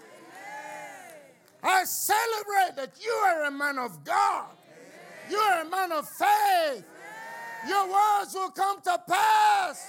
I 1.63 1.85
celebrate 1.85 2.77
that 2.77 2.93
you 3.05 3.11
are 3.11 3.45
a 3.45 3.51
man 3.51 3.79
of 3.79 4.03
God. 4.03 4.47
You 5.29 5.37
are 5.37 5.63
a 5.63 5.69
man 5.69 5.93
of 5.93 6.09
faith. 6.09 6.85
Your 7.69 7.85
words 7.87 8.35
will 8.35 8.51
come 8.51 8.81
to 8.83 8.99
pass. 9.09 9.87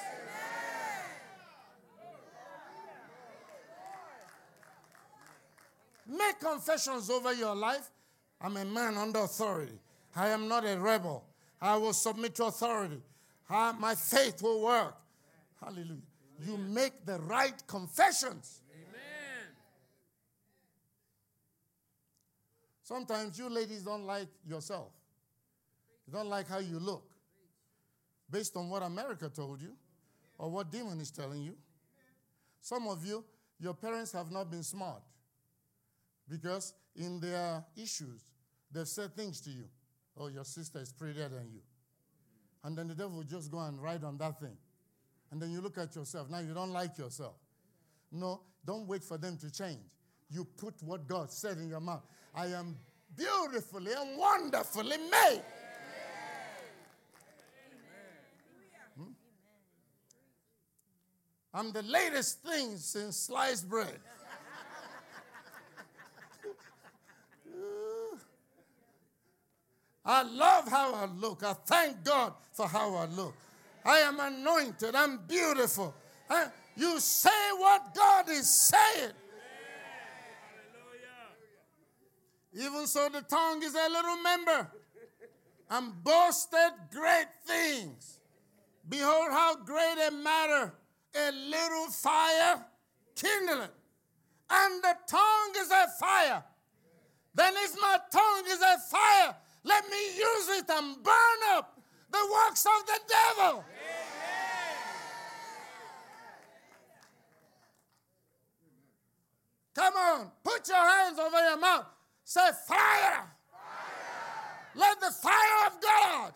Make 6.08 6.40
confessions 6.40 7.10
over 7.10 7.34
your 7.34 7.56
life. 7.56 7.90
I'm 8.40 8.58
a 8.58 8.66
man 8.66 8.96
under 8.96 9.20
authority. 9.20 9.80
I 10.16 10.30
am 10.30 10.48
not 10.48 10.66
a 10.66 10.78
rebel. 10.80 11.26
I 11.62 11.78
will 11.78 11.94
submit 11.94 12.36
to 12.36 12.46
authority. 12.46 13.02
I- 13.50 13.72
my 13.74 13.96
faith 13.96 14.42
will 14.42 14.62
work. 14.62 14.96
Hallelujah. 15.60 16.02
You 16.40 16.58
make 16.58 17.06
the 17.06 17.18
right 17.22 17.66
confessions. 17.66 18.62
Amen. 18.72 19.56
Sometimes 22.84 23.40
you 23.40 23.50
ladies 23.50 23.84
don't 23.84 24.06
like 24.06 24.28
yourself. 24.48 24.92
You 26.06 26.14
don't 26.14 26.30
like 26.30 26.48
how 26.48 26.60
you 26.60 26.78
look. 26.80 27.10
Based 28.30 28.56
on 28.58 28.70
what 28.70 28.84
America 28.84 29.30
told 29.30 29.62
you 29.62 29.74
or 30.38 30.50
what 30.50 30.72
demon 30.72 31.00
is 31.00 31.12
telling 31.12 31.42
you. 31.42 31.56
Some 32.62 32.88
of 32.88 33.06
you, 33.06 33.24
your 33.60 33.74
parents 33.74 34.12
have 34.14 34.32
not 34.32 34.50
been 34.50 34.64
smart 34.64 35.02
because 36.30 36.74
in 36.96 37.20
their 37.20 37.64
issues, 37.76 38.22
they've 38.72 38.88
said 38.88 39.16
things 39.16 39.40
to 39.42 39.50
you. 39.50 39.66
Oh, 40.18 40.28
your 40.28 40.44
sister 40.44 40.80
is 40.80 40.92
prettier 40.92 41.30
than 41.30 41.50
you. 41.54 41.62
And 42.64 42.78
then 42.78 42.88
the 42.88 42.96
devil 42.96 43.18
will 43.18 43.24
just 43.24 43.52
go 43.52 43.60
and 43.60 43.82
ride 43.82 44.04
on 44.04 44.18
that 44.18 44.40
thing. 44.40 44.58
And 45.32 45.42
then 45.42 45.52
you 45.52 45.62
look 45.62 45.78
at 45.78 45.96
yourself. 45.96 46.30
Now 46.30 46.40
you 46.40 46.54
don't 46.54 46.72
like 46.72 46.98
yourself. 46.98 47.36
No, 48.12 48.42
don't 48.66 48.88
wait 48.88 49.04
for 49.04 49.18
them 49.18 49.38
to 49.38 49.52
change. 49.52 49.84
You 50.30 50.46
put 50.46 50.82
what 50.82 51.08
God 51.08 51.32
said 51.32 51.58
in 51.58 51.70
your 51.70 51.80
mouth. 51.80 52.04
I 52.34 52.48
am 52.48 52.76
beautifully 53.16 53.92
and 53.94 54.18
wonderfully 54.18 54.98
made. 54.98 55.42
I'm 61.56 61.72
the 61.72 61.84
latest 61.84 62.44
thing 62.44 62.76
since 62.76 63.16
sliced 63.16 63.70
bread. 63.70 63.98
I 70.04 70.22
love 70.24 70.68
how 70.68 70.94
I 70.94 71.06
look. 71.06 71.44
I 71.44 71.54
thank 71.66 72.04
God 72.04 72.34
for 72.52 72.68
how 72.68 72.94
I 72.96 73.06
look. 73.06 73.34
I 73.86 74.00
am 74.00 74.20
anointed. 74.20 74.96
I'm 74.96 75.20
beautiful. 75.26 75.96
Uh, 76.30 76.48
You 76.76 77.00
say 77.00 77.30
what 77.58 77.96
God 77.96 78.30
is 78.30 78.50
saying. 78.50 79.14
Even 82.54 82.86
so, 82.86 83.08
the 83.08 83.22
tongue 83.22 83.64
is 83.64 83.74
a 83.76 83.90
little 83.90 84.18
member 84.18 84.70
and 85.70 86.04
boasted 86.04 86.74
great 86.92 87.28
things. 87.46 88.20
Behold, 88.90 89.32
how 89.32 89.56
great 89.56 89.98
a 90.08 90.12
matter 90.12 90.74
a 91.16 91.32
little 91.32 91.88
fire 91.88 92.66
kindleth. 93.16 93.72
And 94.50 94.84
the 94.84 94.96
tongue 95.08 95.54
is 95.58 95.72
a 95.72 95.88
fire. 96.00 96.44
Then 97.34 97.54
if 97.58 97.76
my 97.82 97.98
tongue 98.12 98.44
is 98.48 98.62
a 98.62 98.78
fire, 98.90 99.36
let 99.64 99.84
me 99.90 100.06
use 100.18 100.50
it 100.60 100.70
and 100.70 101.04
burn 101.04 101.40
up 101.52 101.82
the 102.12 102.20
works 102.32 102.66
of 102.66 102.86
the 102.86 103.00
devil. 103.08 103.66
Come 109.74 109.94
on, 109.96 110.32
put 110.42 110.68
your 110.70 110.78
hands 110.78 111.20
over 111.20 111.38
your 111.38 111.58
mouth. 111.58 111.86
Say, 112.24 112.50
fire. 112.66 113.28
Let 114.74 115.00
the 115.02 115.12
fire 115.12 115.68
of 115.68 115.82
God 115.82 116.34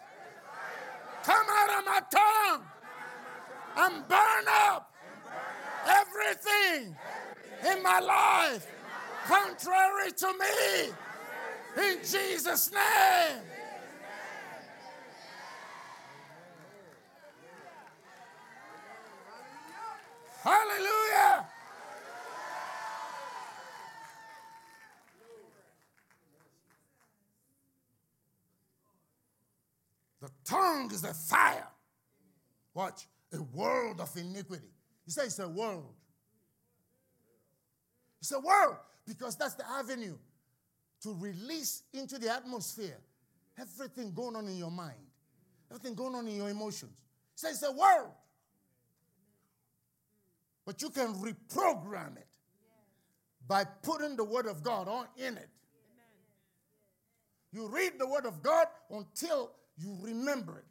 come 1.24 1.46
out 1.50 1.80
of 1.80 1.86
my 1.86 2.02
tongue. 2.12 2.64
And 3.78 4.08
burn 4.08 4.46
up 4.48 4.94
everything 5.88 6.96
in 7.72 7.84
my 7.84 8.00
life 8.00 8.68
contrary 9.26 10.12
to 10.12 10.28
me. 10.28 10.92
In 11.78 11.98
Jesus' 12.00 12.72
name. 12.72 13.42
Hallelujah. 20.44 21.46
The 30.22 30.30
tongue 30.44 30.92
is 30.92 31.04
a 31.04 31.14
fire. 31.14 31.68
Watch, 32.74 33.08
a 33.34 33.42
world 33.42 34.02
of 34.02 34.16
iniquity. 34.18 34.72
He 35.06 35.12
says 35.12 35.26
it's 35.26 35.40
a 35.40 35.50
world. 35.50 35.94
It's 38.20 38.32
a 38.32 38.40
world 38.40 38.78
because 39.08 39.36
that's 39.36 39.56
the 39.56 39.70
avenue 39.70 40.18
to 41.02 41.16
release 41.20 41.84
into 41.94 42.18
the 42.18 42.32
atmosphere 42.32 42.98
everything 43.60 44.14
going 44.14 44.36
on 44.36 44.48
in 44.48 44.58
your 44.58 44.72
mind, 44.72 44.98
everything 45.70 45.96
going 45.96 46.16
on 46.16 46.28
in 46.28 46.36
your 46.36 46.50
emotions. 46.50 46.92
He 47.36 47.48
says 47.48 47.56
it's 47.56 47.64
a 47.64 47.72
world. 47.72 48.12
But 50.66 50.82
you 50.82 50.90
can 50.90 51.16
reprogram 51.16 52.18
it 52.18 52.28
by 53.48 53.64
putting 53.64 54.16
the 54.16 54.24
word 54.24 54.46
of 54.46 54.64
God 54.64 54.88
on 54.88 55.08
in 55.18 55.38
it. 55.38 55.50
You 57.52 57.68
read 57.68 57.94
the 57.98 58.08
word 58.08 58.26
of 58.26 58.44
God 58.44 58.68
until 58.92 59.52
you 59.78 59.98
remember 60.02 60.60
it. 60.60 60.66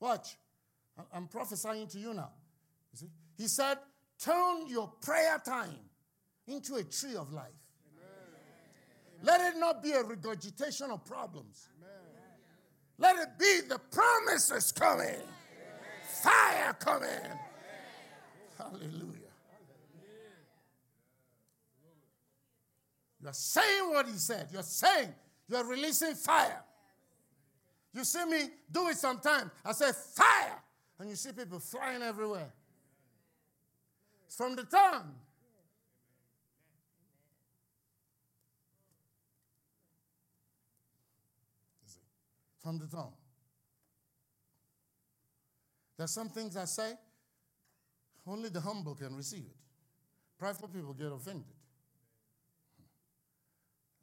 Watch. 0.00 0.36
I'm 1.12 1.26
prophesying 1.28 1.86
to 1.88 1.98
you 1.98 2.14
now. 2.14 2.30
You 2.92 2.98
see? 2.98 3.10
He 3.36 3.48
said, 3.48 3.78
turn 4.18 4.66
your 4.68 4.92
prayer 5.02 5.40
time 5.44 5.78
into 6.46 6.76
a 6.76 6.84
tree 6.84 7.16
of 7.16 7.32
life. 7.32 7.52
Let 9.22 9.40
it 9.52 9.58
not 9.58 9.82
be 9.82 9.92
a 9.92 10.02
regurgitation 10.02 10.90
of 10.90 11.04
problems. 11.04 11.68
Let 12.98 13.16
it 13.16 13.38
be 13.38 13.60
the 13.68 13.78
promises 13.78 14.72
coming, 14.72 15.20
fire 16.22 16.74
coming. 16.78 17.08
Hallelujah. 18.56 19.20
You're 23.22 23.32
saying 23.32 23.90
what 23.90 24.06
he 24.06 24.12
said. 24.12 24.48
You're 24.52 24.62
saying, 24.62 25.12
you're 25.48 25.64
releasing 25.64 26.14
fire. 26.14 26.62
You 27.96 28.04
see 28.04 28.26
me 28.26 28.50
do 28.70 28.88
it 28.88 28.98
sometimes. 28.98 29.50
I 29.64 29.72
say 29.72 29.90
fire, 29.90 30.60
and 30.98 31.08
you 31.08 31.16
see 31.16 31.32
people 31.32 31.58
flying 31.58 32.02
everywhere. 32.02 32.52
It's 34.26 34.36
from 34.36 34.54
the 34.54 34.64
tongue. 34.64 35.14
From 42.62 42.78
the 42.78 42.86
tongue. 42.86 43.14
There's 45.96 46.10
some 46.10 46.28
things 46.28 46.54
I 46.58 46.66
say, 46.66 46.92
only 48.26 48.50
the 48.50 48.60
humble 48.60 48.94
can 48.94 49.16
receive 49.16 49.46
it. 49.46 49.56
Prideful 50.38 50.68
people 50.68 50.92
get 50.92 51.10
offended. 51.10 51.46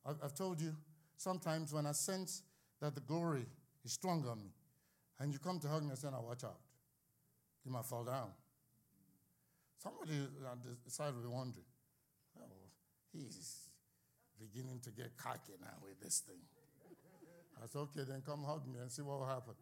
I've, 0.04 0.15
I've 0.24 0.34
told 0.34 0.60
you 0.60 0.76
sometimes 1.15 1.72
when 1.72 1.86
I 1.86 1.91
sense 1.91 2.41
that 2.82 2.96
the 2.96 3.02
glory 3.02 3.46
is 3.84 3.93
strong 3.93 4.26
on 4.28 4.39
me, 4.43 4.52
and 5.19 5.34
you 5.34 5.39
come 5.39 5.60
to 5.60 5.67
hug 5.67 5.84
me 5.84 5.89
and 5.89 5.98
say, 5.98 6.10
now 6.10 6.22
watch 6.22 6.43
out. 6.43 6.60
You 7.65 7.72
might 7.72 7.86
fall 7.86 8.04
down. 8.04 8.30
Somebody 9.78 10.13
on 10.50 10.60
the 10.86 10.91
side 10.91 11.13
will 11.13 11.22
be 11.22 11.28
wondering, 11.28 11.65
oh, 12.39 12.69
he's 13.12 13.69
beginning 14.39 14.80
to 14.82 14.91
get 14.91 15.17
cocky 15.17 15.54
now 15.62 15.76
with 15.82 16.00
this 16.02 16.19
thing. 16.26 16.39
I 17.62 17.67
said, 17.67 17.80
okay, 17.80 18.04
then 18.08 18.22
come 18.26 18.43
hug 18.43 18.67
me 18.67 18.80
and 18.80 18.91
see 18.91 19.02
what 19.02 19.19
will 19.19 19.28
happen. 19.28 19.54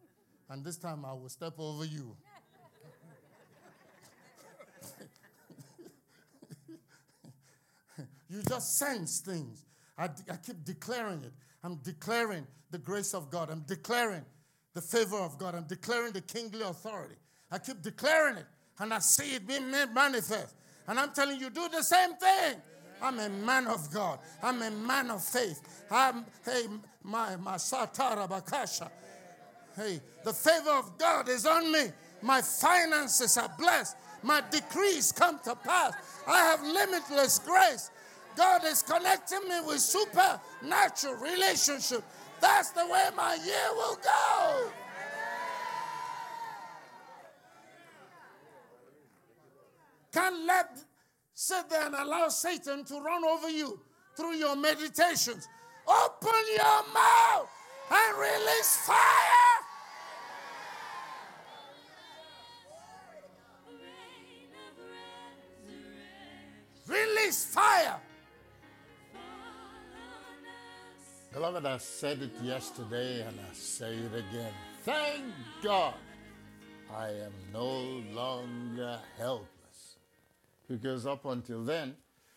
And 0.48 0.64
this 0.64 0.76
time 0.76 1.04
I 1.04 1.12
will 1.12 1.28
step 1.28 1.54
over 1.58 1.84
you. 1.84 2.16
you 8.28 8.42
just 8.48 8.78
sense 8.78 9.20
things. 9.20 9.64
I, 9.96 10.04
I 10.30 10.36
keep 10.44 10.64
declaring 10.64 11.22
it. 11.24 11.32
I'm 11.64 11.76
declaring 11.76 12.46
the 12.70 12.78
grace 12.78 13.14
of 13.14 13.30
God. 13.30 13.50
I'm 13.50 13.64
declaring 13.66 14.24
the 14.74 14.80
favor 14.80 15.18
of 15.18 15.38
God. 15.38 15.54
I'm 15.54 15.66
declaring 15.66 16.12
the 16.12 16.20
kingly 16.20 16.62
authority. 16.62 17.14
I 17.50 17.58
keep 17.58 17.82
declaring 17.82 18.36
it, 18.36 18.46
and 18.78 18.92
I 18.92 18.98
see 18.98 19.34
it 19.36 19.46
being 19.46 19.70
made 19.70 19.92
manifest. 19.92 20.54
And 20.88 20.98
I'm 20.98 21.12
telling 21.12 21.38
you, 21.38 21.50
do 21.50 21.68
the 21.68 21.82
same 21.82 22.14
thing. 22.14 22.56
I'm 23.00 23.18
a 23.18 23.28
man 23.28 23.66
of 23.66 23.92
God. 23.92 24.20
I'm 24.42 24.62
a 24.62 24.70
man 24.70 25.10
of 25.10 25.22
faith. 25.22 25.60
I'm, 25.90 26.24
hey, 26.44 26.66
my, 27.02 27.36
my 27.36 27.56
satara 27.56 28.28
bakasha. 28.28 28.90
Hey, 29.76 30.00
the 30.24 30.32
favor 30.32 30.70
of 30.70 30.96
God 30.98 31.28
is 31.28 31.46
on 31.46 31.70
me. 31.72 31.86
My 32.22 32.40
finances 32.40 33.36
are 33.36 33.50
blessed. 33.58 33.96
My 34.22 34.42
decrees 34.50 35.10
come 35.10 35.40
to 35.40 35.56
pass. 35.56 35.94
I 36.26 36.38
have 36.38 36.62
limitless 36.62 37.40
grace. 37.40 37.90
God 38.36 38.62
is 38.64 38.82
connecting 38.82 39.48
me 39.48 39.60
with 39.66 39.80
supernatural 39.80 41.14
relationship. 41.14 42.02
That's 42.40 42.70
the 42.70 42.86
way 42.86 43.08
my 43.16 43.34
year 43.44 43.68
will 43.74 43.96
go. 44.02 44.70
Can't 50.12 50.46
let 50.46 50.78
sit 51.34 51.68
there 51.70 51.86
and 51.86 51.94
allow 51.94 52.28
Satan 52.28 52.84
to 52.84 53.00
run 53.00 53.24
over 53.24 53.48
you 53.50 53.80
through 54.16 54.34
your 54.34 54.56
meditations. 54.56 55.48
Open 55.88 56.40
your 56.56 56.82
mouth 56.92 57.48
and 57.90 58.18
release 58.18 58.76
fire. 58.86 58.96
Release 66.86 67.44
fire. 67.46 68.00
Beloved, 71.32 71.64
I 71.64 71.78
said 71.78 72.20
it 72.20 72.32
yesterday 72.42 73.22
and 73.22 73.40
I 73.40 73.54
say 73.54 73.94
it 73.94 74.12
again. 74.12 74.52
Thank 74.84 75.24
God 75.62 75.94
I 76.94 77.08
am 77.08 77.32
no 77.54 78.02
longer 78.12 79.00
helpless. 79.16 79.96
Because 80.68 81.06
up 81.06 81.24
until 81.24 81.64
then, 81.64 81.96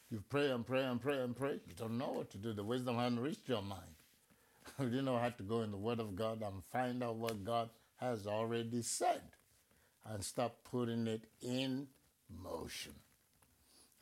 you 0.09 0.23
pray 0.29 0.49
and 0.49 0.65
pray 0.65 0.83
and 0.83 1.01
pray 1.01 1.19
and 1.19 1.35
pray. 1.35 1.59
You 1.67 1.73
don't 1.75 1.97
know 1.97 2.11
what 2.11 2.29
to 2.31 2.37
do. 2.37 2.53
The 2.53 2.63
wisdom 2.63 2.95
hadn't 2.95 3.19
reached 3.19 3.49
your 3.49 3.61
mind. 3.61 3.81
you 4.79 4.85
didn't 4.85 5.05
know 5.05 5.17
how 5.17 5.29
to 5.29 5.43
go 5.43 5.61
in 5.61 5.71
the 5.71 5.77
Word 5.77 5.99
of 5.99 6.15
God 6.15 6.41
and 6.41 6.63
find 6.71 7.03
out 7.03 7.15
what 7.15 7.43
God 7.43 7.69
has 7.97 8.25
already 8.25 8.81
said 8.81 9.23
and 10.05 10.23
start 10.23 10.53
putting 10.71 11.05
it 11.07 11.25
in 11.41 11.87
motion. 12.41 12.93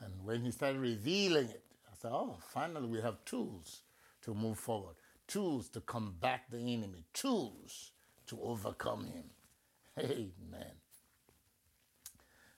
And 0.02 0.14
when 0.24 0.42
he 0.42 0.52
started 0.52 0.80
revealing 0.80 1.46
it, 1.46 1.64
I 1.88 1.96
said, 2.00 2.12
oh, 2.14 2.38
finally 2.54 2.88
we 2.88 3.02
have 3.02 3.26
tools 3.26 3.83
to 4.24 4.34
move 4.34 4.58
forward, 4.58 4.96
tools 5.28 5.70
to 5.70 5.82
combat 5.82 6.42
the 6.50 6.60
enemy, 6.60 7.06
tools 7.14 7.92
to 8.28 8.40
overcome 8.42 9.06
him. 9.06 9.26
Amen. 10.00 10.72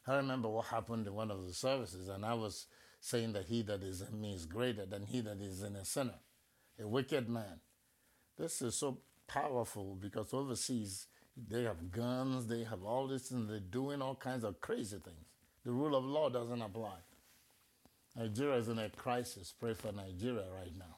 I 0.07 0.15
remember 0.17 0.49
what 0.49 0.65
happened 0.67 1.07
in 1.07 1.13
one 1.13 1.31
of 1.31 1.45
the 1.45 1.53
services, 1.53 2.07
and 2.09 2.25
I 2.25 2.35
was 2.35 2.67
saying 2.99 3.33
that 3.33 3.45
he 3.45 3.61
that 3.63 3.81
is 3.83 4.01
in 4.01 4.21
me 4.21 4.33
is 4.33 4.45
greater 4.45 4.85
than 4.85 5.03
he 5.03 5.21
that 5.21 5.39
is 5.41 5.63
in 5.63 5.75
a 5.75 5.85
sinner, 5.85 6.19
a 6.79 6.87
wicked 6.87 7.27
man. 7.27 7.59
This 8.37 8.61
is 8.61 8.75
so 8.75 8.99
powerful 9.27 9.95
because 9.99 10.33
overseas 10.33 11.07
they 11.37 11.63
have 11.63 11.91
guns, 11.91 12.47
they 12.47 12.63
have 12.63 12.83
all 12.83 13.07
this, 13.07 13.31
and 13.31 13.49
they're 13.49 13.59
doing 13.59 14.01
all 14.01 14.15
kinds 14.15 14.43
of 14.43 14.61
crazy 14.61 14.97
things. 14.97 15.25
The 15.65 15.71
rule 15.71 15.95
of 15.95 16.05
law 16.05 16.29
doesn't 16.29 16.61
apply. 16.61 16.97
Nigeria 18.15 18.57
is 18.57 18.69
in 18.69 18.79
a 18.79 18.89
crisis. 18.89 19.53
Pray 19.59 19.73
for 19.73 19.91
Nigeria 19.91 20.45
right 20.55 20.71
now. 20.77 20.97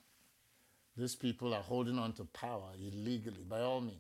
These 0.98 1.16
people 1.16 1.54
are 1.54 1.62
holding 1.62 2.00
on 2.00 2.14
to 2.14 2.26
power 2.26 2.72
illegally, 2.80 3.44
by 3.48 3.62
all 3.62 3.82
means. 3.82 4.00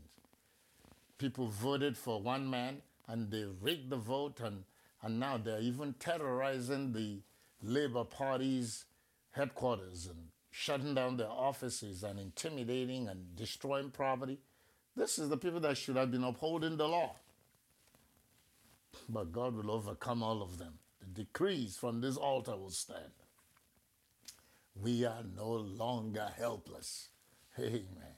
People 1.18 1.48
voted 1.48 1.96
for 1.98 2.22
one 2.22 2.50
man 2.50 2.82
and 3.08 3.32
they 3.32 3.46
rigged 3.62 3.90
the 3.90 3.98
vote, 3.98 4.40
and, 4.42 4.64
and 5.02 5.20
now 5.20 5.38
they're 5.38 5.62
even 5.62 5.94
terrorizing 6.00 6.92
the 6.92 7.22
Labour 7.64 8.04
Party's 8.04 8.86
headquarters 9.32 10.08
and 10.08 10.28
shutting 10.52 10.96
down 10.96 11.18
their 11.18 11.30
offices 11.30 12.04
and 12.04 12.20
intimidating 12.20 13.08
and 13.08 13.36
destroying 13.36 13.92
property. 13.92 14.40
This 14.96 15.20
is 15.20 15.30
the 15.30 15.38
people 15.38 15.60
that 15.62 15.78
should 15.78 15.96
have 15.96 16.12
been 16.12 16.24
upholding 16.24 16.78
the 16.78 16.88
law. 16.88 17.16
But 19.08 19.32
God 19.32 19.56
will 19.56 19.72
overcome 19.72 20.24
all 20.24 20.42
of 20.42 20.58
them. 20.58 20.80
The 21.00 21.24
decrees 21.24 21.78
from 21.78 22.02
this 22.02 22.18
altar 22.18 22.58
will 22.58 22.72
stand. 22.72 23.12
We 24.82 25.06
are 25.06 25.24
no 25.36 25.50
longer 25.50 26.30
helpless. 26.38 27.10
Amen. 27.60 28.18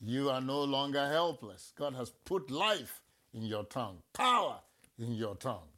You 0.00 0.30
are 0.30 0.40
no 0.40 0.62
longer 0.62 1.06
helpless. 1.08 1.72
God 1.76 1.94
has 1.94 2.10
put 2.10 2.50
life 2.50 3.02
in 3.34 3.42
your 3.42 3.64
tongue, 3.64 3.98
power 4.12 4.60
in 4.98 5.12
your 5.12 5.34
tongue, 5.34 5.68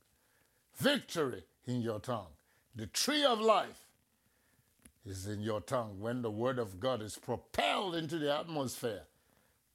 victory 0.76 1.44
in 1.66 1.80
your 1.80 2.00
tongue. 2.00 2.32
The 2.74 2.86
tree 2.86 3.24
of 3.24 3.40
life 3.40 3.86
is 5.06 5.26
in 5.26 5.40
your 5.40 5.60
tongue 5.60 6.00
when 6.00 6.22
the 6.22 6.30
word 6.30 6.58
of 6.58 6.78
God 6.78 7.00
is 7.00 7.16
propelled 7.16 7.94
into 7.94 8.18
the 8.18 8.36
atmosphere 8.36 9.02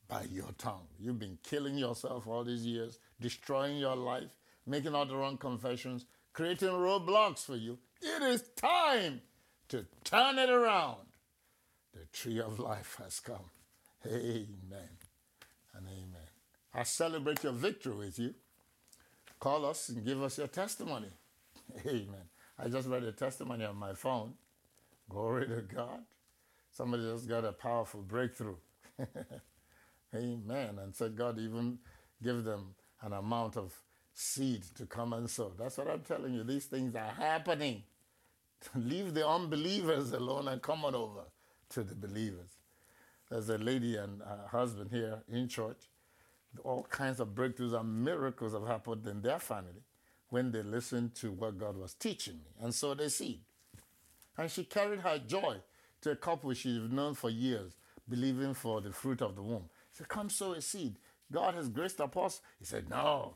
by 0.08 0.24
your 0.32 0.52
tongue. 0.58 0.88
You've 1.00 1.20
been 1.20 1.40
killing 1.44 1.78
yourself 1.78 2.28
all 2.28 2.44
these 2.44 2.66
years, 2.66 3.00
destroying 3.20 3.78
your 3.78 3.96
life, 3.96 4.30
making 4.68 4.94
all 4.94 5.06
the 5.06 5.16
wrong 5.16 5.38
confessions, 5.38 6.06
creating 6.34 6.70
roadblocks 6.70 7.44
for 7.46 7.56
you. 7.56 7.80
It 8.02 8.22
is 8.22 8.44
time 8.56 9.22
to 9.74 9.86
turn 10.04 10.38
it 10.38 10.52
around. 10.52 10.98
The 11.94 12.06
tree 12.14 12.40
of 12.40 12.60
life 12.60 13.00
has 13.04 13.20
come. 13.20 13.50
Amen 14.06 14.98
and 15.74 15.88
amen. 15.88 16.30
I 16.76 16.84
celebrate 16.84 17.44
your 17.44 17.54
victory 17.54 17.96
with 17.96 18.20
you. 18.20 18.36
Call 19.40 19.66
us 19.66 19.90
and 19.90 20.06
give 20.06 20.22
us 20.22 20.38
your 20.38 20.48
testimony. 20.48 21.10
Amen. 21.88 22.30
I 22.60 22.68
just 22.68 22.88
read 22.88 23.04
a 23.04 23.12
testimony 23.12 23.66
on 23.66 23.76
my 23.78 23.94
phone. 23.94 24.34
Glory 25.10 25.48
to 25.48 25.62
God. 25.62 26.02
Somebody 26.72 27.04
just 27.04 27.28
got 27.28 27.44
a 27.44 27.52
powerful 27.52 28.02
breakthrough. 28.02 28.58
Amen. 30.16 30.78
And 30.80 30.94
said 30.94 31.16
God 31.16 31.40
even 31.40 31.80
give 32.22 32.44
them 32.44 32.76
an 33.02 33.14
amount 33.14 33.58
of 33.58 33.74
seed 34.14 34.64
to 34.76 34.86
come 34.86 35.14
and 35.14 35.28
sow. 35.28 35.52
That's 35.58 35.80
what 35.80 35.90
I'm 35.90 36.02
telling 36.02 36.36
you. 36.36 36.44
These 36.44 36.66
things 36.66 36.96
are 36.96 37.10
happening. 37.18 37.84
Leave 38.76 39.14
the 39.14 39.28
unbelievers 39.28 40.12
alone 40.12 40.48
and 40.48 40.62
come 40.62 40.86
on 40.86 40.96
over 40.96 41.22
to 41.70 41.84
the 41.84 41.96
believers. 41.96 42.50
There's 43.30 43.50
a 43.50 43.58
lady 43.58 43.96
and 43.98 44.22
her 44.22 44.48
husband 44.52 44.92
here 44.92 45.24
in 45.28 45.48
church. 45.48 45.90
All 46.64 46.84
kinds 46.84 47.20
of 47.20 47.30
breakthroughs 47.30 47.80
and 47.80 48.04
miracles 48.04 48.54
have 48.54 48.68
happened 48.68 49.08
in 49.08 49.22
their 49.22 49.40
family 49.40 49.82
when 50.30 50.52
they 50.52 50.62
listened 50.62 51.16
to 51.16 51.32
what 51.32 51.58
God 51.58 51.78
was 51.78 51.94
teaching 51.94 52.36
me. 52.36 52.52
And 52.62 52.74
so 52.74 52.94
they 52.94 53.10
seed. 53.10 53.42
And 54.38 54.50
she 54.52 54.64
carried 54.64 55.00
her 55.00 55.20
joy 55.20 55.58
to 56.02 56.12
a 56.12 56.16
couple 56.16 56.54
she's 56.54 56.80
known 56.90 57.16
for 57.16 57.30
years, 57.30 57.74
believing 58.08 58.54
for 58.54 58.82
the 58.82 58.92
fruit 58.92 59.22
of 59.22 59.36
the 59.36 59.42
womb. 59.42 59.70
She 59.92 60.00
said, 60.00 60.10
Come 60.10 60.30
sow 60.30 60.54
a 60.54 60.62
seed. 60.62 60.98
God 61.32 61.56
has 61.56 61.70
graced 61.70 62.02
us. 62.02 62.42
He 62.60 62.66
said, 62.66 62.90
No, 62.90 63.36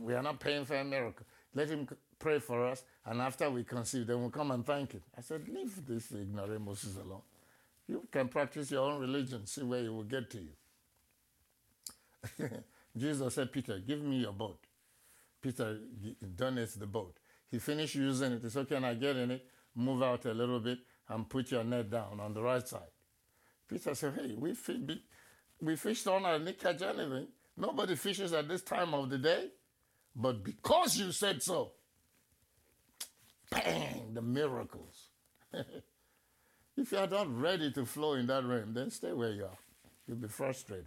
we 0.00 0.14
are 0.14 0.22
not 0.22 0.40
paying 0.40 0.64
for 0.64 0.76
a 0.76 0.84
miracle. 0.84 1.26
Let 1.54 1.68
him 1.68 1.88
pray 2.24 2.38
for 2.38 2.66
us, 2.66 2.82
and 3.04 3.20
after 3.20 3.50
we 3.50 3.64
conceive, 3.64 4.06
then 4.06 4.18
we'll 4.18 4.30
come 4.30 4.50
and 4.50 4.64
thank 4.64 4.92
him. 4.92 5.02
I 5.16 5.20
said, 5.20 5.46
Leave 5.46 5.86
this 5.86 6.10
ignoramuses 6.10 6.96
alone. 6.96 7.20
You 7.86 8.08
can 8.10 8.28
practice 8.28 8.70
your 8.70 8.90
own 8.90 8.98
religion, 8.98 9.46
see 9.46 9.62
where 9.62 9.84
it 9.84 9.90
will 9.90 10.04
get 10.04 10.30
to 10.30 10.38
you. 10.38 10.54
Jesus 12.96 13.34
said, 13.34 13.52
Peter, 13.52 13.78
give 13.78 14.00
me 14.00 14.20
your 14.20 14.32
boat. 14.32 14.58
Peter 15.42 15.80
donates 16.34 16.78
the 16.78 16.86
boat. 16.86 17.18
He 17.50 17.58
finished 17.58 17.94
using 17.94 18.32
it. 18.32 18.42
He 18.42 18.48
said, 18.48 18.68
Can 18.68 18.84
I 18.84 18.94
get 18.94 19.16
in 19.16 19.30
it? 19.30 19.46
Move 19.74 20.02
out 20.02 20.24
a 20.24 20.32
little 20.32 20.60
bit 20.60 20.78
and 21.10 21.28
put 21.28 21.50
your 21.50 21.62
net 21.62 21.90
down 21.90 22.20
on 22.20 22.32
the 22.32 22.40
right 22.40 22.66
side. 22.66 22.94
Peter 23.68 23.94
said, 23.94 24.14
Hey, 24.14 24.34
we, 24.34 24.54
we 25.60 25.76
fished 25.76 26.06
night 26.06 26.36
and 26.36 26.46
didn't 26.46 26.58
catch 26.58 26.80
anything. 26.80 27.26
Nobody 27.54 27.96
fishes 27.96 28.32
at 28.32 28.48
this 28.48 28.62
time 28.62 28.94
of 28.94 29.10
the 29.10 29.18
day. 29.18 29.48
But 30.16 30.42
because 30.42 30.96
you 30.96 31.12
said 31.12 31.42
so, 31.42 31.72
bang, 33.54 34.14
the 34.14 34.22
miracles. 34.22 35.08
if 35.52 36.92
you 36.92 36.98
are 36.98 37.06
not 37.06 37.34
ready 37.38 37.70
to 37.72 37.86
flow 37.86 38.14
in 38.14 38.26
that 38.26 38.44
realm, 38.44 38.74
then 38.74 38.90
stay 38.90 39.12
where 39.12 39.32
you 39.32 39.44
are. 39.44 39.58
You'll 40.06 40.18
be 40.18 40.28
frustrated. 40.28 40.86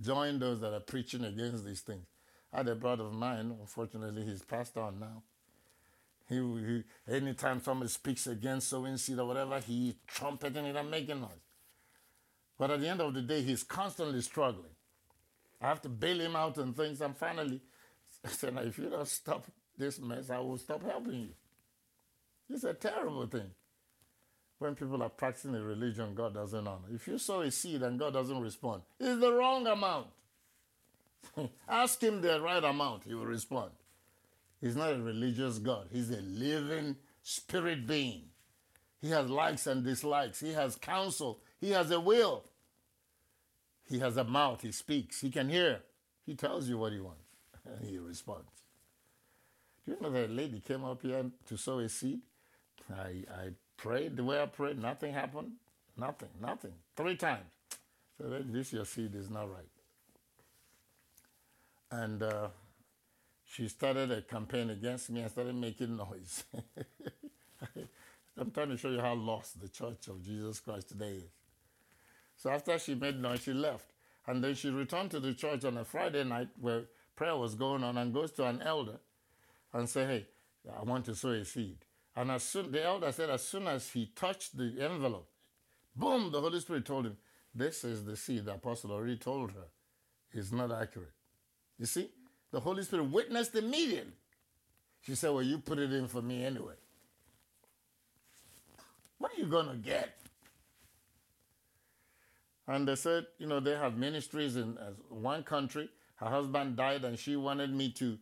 Join 0.00 0.38
those 0.38 0.60
that 0.60 0.72
are 0.72 0.80
preaching 0.80 1.24
against 1.24 1.64
these 1.64 1.80
things. 1.80 2.06
I 2.52 2.58
had 2.58 2.68
a 2.68 2.74
brother 2.74 3.04
of 3.04 3.12
mine, 3.12 3.56
unfortunately, 3.60 4.24
he's 4.24 4.42
passed 4.42 4.76
on 4.76 5.00
now. 5.00 5.22
He, 6.28 6.36
he 6.36 6.84
anytime 7.12 7.60
somebody 7.60 7.90
speaks 7.90 8.26
against 8.26 8.68
sowing 8.68 8.96
seed 8.96 9.18
or 9.18 9.26
whatever, 9.26 9.60
he 9.60 9.96
trumpeting 10.06 10.64
it 10.64 10.76
and 10.76 10.90
making 10.90 11.20
noise. 11.20 11.30
But 12.58 12.70
at 12.70 12.80
the 12.80 12.88
end 12.88 13.00
of 13.00 13.12
the 13.14 13.22
day, 13.22 13.42
he's 13.42 13.62
constantly 13.62 14.20
struggling. 14.20 14.70
I 15.60 15.68
have 15.68 15.82
to 15.82 15.88
bail 15.88 16.20
him 16.20 16.36
out 16.36 16.56
and 16.58 16.76
things. 16.76 17.00
And 17.00 17.16
finally, 17.16 17.60
I 18.24 18.28
said, 18.28 18.56
if 18.62 18.78
you 18.78 18.88
don't 18.88 19.08
stop 19.08 19.46
this 19.76 19.98
mess, 19.98 20.30
I 20.30 20.38
will 20.38 20.58
stop 20.58 20.82
helping 20.82 21.20
you. 21.20 21.28
It's 22.50 22.64
a 22.64 22.74
terrible 22.74 23.26
thing. 23.26 23.50
When 24.58 24.74
people 24.74 25.02
are 25.02 25.08
practicing 25.08 25.54
a 25.54 25.62
religion 25.62 26.14
God 26.14 26.34
doesn't 26.34 26.66
honor. 26.66 26.88
If 26.92 27.06
you 27.08 27.18
sow 27.18 27.40
a 27.40 27.50
seed 27.50 27.82
and 27.82 27.98
God 27.98 28.12
doesn't 28.12 28.40
respond, 28.40 28.82
it's 29.00 29.20
the 29.20 29.32
wrong 29.32 29.66
amount. 29.66 30.06
Ask 31.68 32.02
him 32.02 32.20
the 32.20 32.40
right 32.40 32.62
amount, 32.62 33.04
he 33.04 33.14
will 33.14 33.26
respond. 33.26 33.72
He's 34.60 34.76
not 34.76 34.92
a 34.92 34.98
religious 34.98 35.58
God, 35.58 35.88
he's 35.90 36.10
a 36.10 36.20
living 36.20 36.96
spirit 37.22 37.86
being. 37.86 38.22
He 39.00 39.10
has 39.10 39.28
likes 39.28 39.66
and 39.66 39.84
dislikes, 39.84 40.40
he 40.40 40.52
has 40.52 40.76
counsel, 40.76 41.40
he 41.60 41.70
has 41.70 41.90
a 41.90 42.00
will. 42.00 42.44
He 43.86 43.98
has 43.98 44.16
a 44.16 44.24
mouth, 44.24 44.62
he 44.62 44.72
speaks, 44.72 45.20
he 45.20 45.30
can 45.30 45.50
hear. 45.50 45.80
He 46.24 46.34
tells 46.34 46.68
you 46.68 46.78
what 46.78 46.92
he 46.92 47.00
wants, 47.00 47.28
and 47.66 47.84
he 47.90 47.98
responds. 47.98 48.48
Do 49.84 49.92
you 49.92 49.98
know 50.00 50.10
that 50.10 50.30
lady 50.30 50.60
came 50.60 50.84
up 50.84 51.02
here 51.02 51.26
to 51.46 51.56
sow 51.58 51.80
a 51.80 51.88
seed? 51.88 52.20
I, 52.92 53.24
I 53.32 53.48
prayed 53.76 54.16
the 54.16 54.24
way 54.24 54.42
I 54.42 54.46
prayed, 54.46 54.80
nothing 54.80 55.12
happened. 55.12 55.52
Nothing, 55.96 56.28
nothing. 56.40 56.72
Three 56.96 57.16
times. 57.16 57.44
So 58.18 58.42
this 58.44 58.72
your 58.72 58.84
seed 58.84 59.14
is 59.14 59.30
not 59.30 59.48
right. 59.50 59.64
And 61.90 62.22
uh, 62.22 62.48
she 63.44 63.68
started 63.68 64.10
a 64.10 64.22
campaign 64.22 64.70
against 64.70 65.10
me 65.10 65.20
and 65.20 65.30
started 65.30 65.54
making 65.54 65.96
noise. 65.96 66.44
I'm 68.36 68.50
trying 68.50 68.70
to 68.70 68.76
show 68.76 68.90
you 68.90 69.00
how 69.00 69.14
lost 69.14 69.60
the 69.60 69.68
Church 69.68 70.08
of 70.08 70.24
Jesus 70.24 70.58
Christ 70.58 70.88
today 70.88 71.12
is. 71.18 71.30
So 72.36 72.50
after 72.50 72.78
she 72.78 72.94
made 72.94 73.20
noise, 73.20 73.42
she 73.42 73.52
left. 73.52 73.86
And 74.26 74.42
then 74.42 74.54
she 74.54 74.70
returned 74.70 75.10
to 75.12 75.20
the 75.20 75.34
church 75.34 75.64
on 75.64 75.76
a 75.76 75.84
Friday 75.84 76.24
night 76.24 76.48
where 76.60 76.82
prayer 77.14 77.36
was 77.36 77.54
going 77.54 77.84
on 77.84 77.96
and 77.98 78.12
goes 78.12 78.32
to 78.32 78.46
an 78.46 78.62
elder 78.62 78.98
and 79.72 79.88
say, 79.88 80.04
hey, 80.06 80.26
I 80.76 80.82
want 80.82 81.04
to 81.06 81.14
sow 81.14 81.30
a 81.30 81.44
seed. 81.44 81.76
And 82.16 82.30
as 82.30 82.42
soon, 82.44 82.70
the 82.70 82.84
elder 82.84 83.10
said, 83.10 83.30
as 83.30 83.42
soon 83.42 83.66
as 83.66 83.90
he 83.90 84.06
touched 84.14 84.56
the 84.56 84.76
envelope, 84.80 85.28
boom, 85.96 86.30
the 86.30 86.40
Holy 86.40 86.60
Spirit 86.60 86.84
told 86.84 87.06
him, 87.06 87.16
this 87.54 87.84
is 87.84 88.04
the 88.04 88.16
seed 88.16 88.44
the 88.44 88.54
apostle 88.54 88.92
already 88.92 89.16
told 89.16 89.52
her 89.52 89.66
is 90.32 90.52
not 90.52 90.72
accurate. 90.72 91.12
You 91.78 91.86
see, 91.86 92.10
the 92.50 92.60
Holy 92.60 92.82
Spirit 92.82 93.10
witnessed 93.10 93.54
immediately. 93.54 94.12
She 95.02 95.14
said, 95.14 95.30
well, 95.30 95.42
you 95.42 95.58
put 95.58 95.78
it 95.78 95.92
in 95.92 96.08
for 96.08 96.22
me 96.22 96.44
anyway. 96.44 96.74
What 99.18 99.32
are 99.32 99.40
you 99.40 99.48
to 99.48 99.76
get? 99.82 100.16
And 102.66 102.88
they 102.88 102.94
said, 102.94 103.26
you 103.38 103.46
know, 103.46 103.60
they 103.60 103.72
have 103.72 103.96
ministries 103.96 104.56
in 104.56 104.78
one 105.08 105.42
country. 105.42 105.88
Her 106.16 106.28
husband 106.28 106.76
died, 106.76 107.04
and 107.04 107.18
she 107.18 107.36
wanted 107.36 107.70
me 107.70 107.90
to 107.92 108.18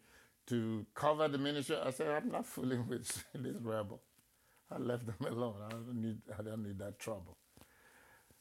to 0.46 0.86
cover 0.94 1.28
the 1.28 1.38
ministry. 1.38 1.76
I 1.82 1.90
said, 1.90 2.08
I'm 2.08 2.30
not 2.30 2.46
fooling 2.46 2.86
with 2.88 3.06
this 3.34 3.56
rebel. 3.60 4.00
I 4.70 4.78
left 4.78 5.06
them 5.06 5.16
alone. 5.26 5.56
I 5.66 5.70
don't 5.70 6.00
need 6.00 6.18
I 6.38 6.42
don't 6.42 6.62
need 6.62 6.78
that 6.78 6.98
trouble. 6.98 7.36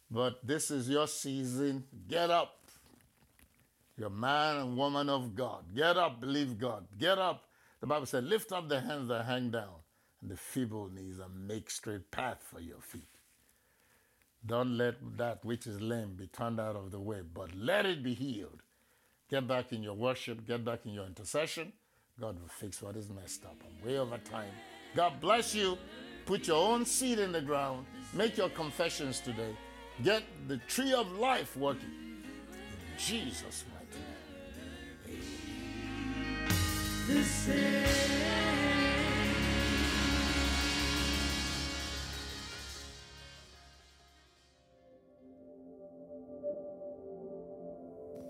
But 0.09 0.45
this 0.45 0.71
is 0.71 0.89
your 0.89 1.07
season. 1.07 1.85
Get 2.07 2.29
up. 2.29 2.57
You're 3.97 4.09
man 4.09 4.57
and 4.57 4.77
woman 4.77 5.09
of 5.09 5.35
God. 5.35 5.75
Get 5.75 5.97
up, 5.97 6.19
believe 6.19 6.57
God. 6.57 6.87
Get 6.97 7.17
up. 7.17 7.45
The 7.81 7.87
Bible 7.87 8.05
said, 8.05 8.23
lift 8.23 8.51
up 8.51 8.67
the 8.67 8.81
hands 8.81 9.07
that 9.09 9.25
hang 9.25 9.51
down 9.51 9.81
and 10.21 10.29
the 10.29 10.37
feeble 10.37 10.89
knees 10.89 11.19
and 11.19 11.47
make 11.47 11.69
straight 11.69 12.11
path 12.11 12.39
for 12.41 12.59
your 12.59 12.79
feet. 12.79 13.07
Don't 14.45 14.77
let 14.77 14.95
that 15.17 15.43
which 15.45 15.67
is 15.67 15.81
lame 15.81 16.15
be 16.15 16.27
turned 16.27 16.59
out 16.59 16.75
of 16.75 16.91
the 16.91 16.99
way, 16.99 17.21
but 17.21 17.55
let 17.55 17.85
it 17.85 18.03
be 18.03 18.13
healed. 18.13 18.61
Get 19.29 19.47
back 19.47 19.71
in 19.71 19.83
your 19.83 19.93
worship, 19.93 20.45
get 20.45 20.65
back 20.65 20.85
in 20.85 20.93
your 20.93 21.05
intercession. 21.05 21.73
God 22.21 22.39
will 22.39 22.47
fix 22.49 22.83
what 22.83 22.95
is 22.95 23.09
messed 23.09 23.45
up. 23.45 23.55
I'm 23.65 23.87
way 23.87 23.97
over 23.97 24.19
time. 24.19 24.51
God 24.95 25.19
bless 25.19 25.55
you. 25.55 25.75
Put 26.27 26.45
your 26.45 26.63
own 26.71 26.85
seed 26.85 27.17
in 27.17 27.31
the 27.31 27.41
ground. 27.41 27.87
Make 28.13 28.37
your 28.37 28.49
confessions 28.49 29.19
today. 29.19 29.55
Get 30.03 30.21
the 30.47 30.57
tree 30.67 30.93
of 30.93 31.11
life 31.13 31.57
working. 31.57 31.89
In 31.89 32.99
Jesus' 32.99 33.65
mighty 33.73 33.97
name. 33.97 34.11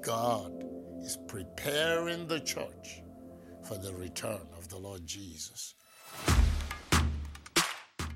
God 0.01 0.63
is 1.03 1.17
preparing 1.27 2.25
the 2.27 2.39
church 2.39 3.01
for 3.63 3.77
the 3.77 3.93
return 3.93 4.41
of 4.57 4.67
the 4.69 4.77
Lord 4.77 5.05
Jesus. 5.05 5.75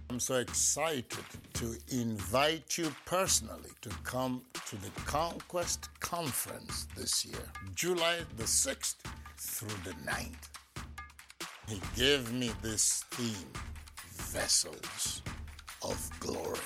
I'm 0.09 0.19
so 0.19 0.35
excited 0.35 1.25
to 1.55 1.75
invite 1.91 2.77
you 2.77 2.93
personally 3.05 3.71
to 3.81 3.89
come 4.03 4.43
to 4.69 4.75
the 4.77 4.89
Conquest 5.05 5.89
Conference 5.99 6.87
this 6.95 7.25
year, 7.25 7.43
July 7.73 8.19
the 8.37 8.43
6th 8.43 8.95
through 9.37 9.77
the 9.83 9.97
9th. 10.09 10.49
He 11.67 11.81
gave 11.95 12.31
me 12.31 12.51
this 12.61 13.03
theme 13.11 13.51
Vessels 14.13 15.21
of 15.81 16.09
Glory. 16.19 16.59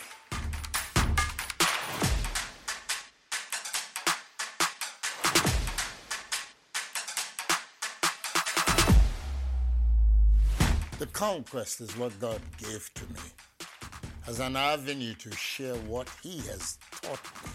The 11.00 11.08
conquest 11.08 11.80
is 11.80 11.96
what 11.96 12.20
God 12.20 12.42
gave 12.58 12.94
to 12.96 13.06
me 13.06 13.22
as 14.28 14.42
an 14.42 14.58
avenue 14.58 15.14
to 15.14 15.32
share 15.32 15.76
what 15.76 16.10
He 16.22 16.40
has 16.40 16.78
taught 17.02 17.24
me 17.46 17.52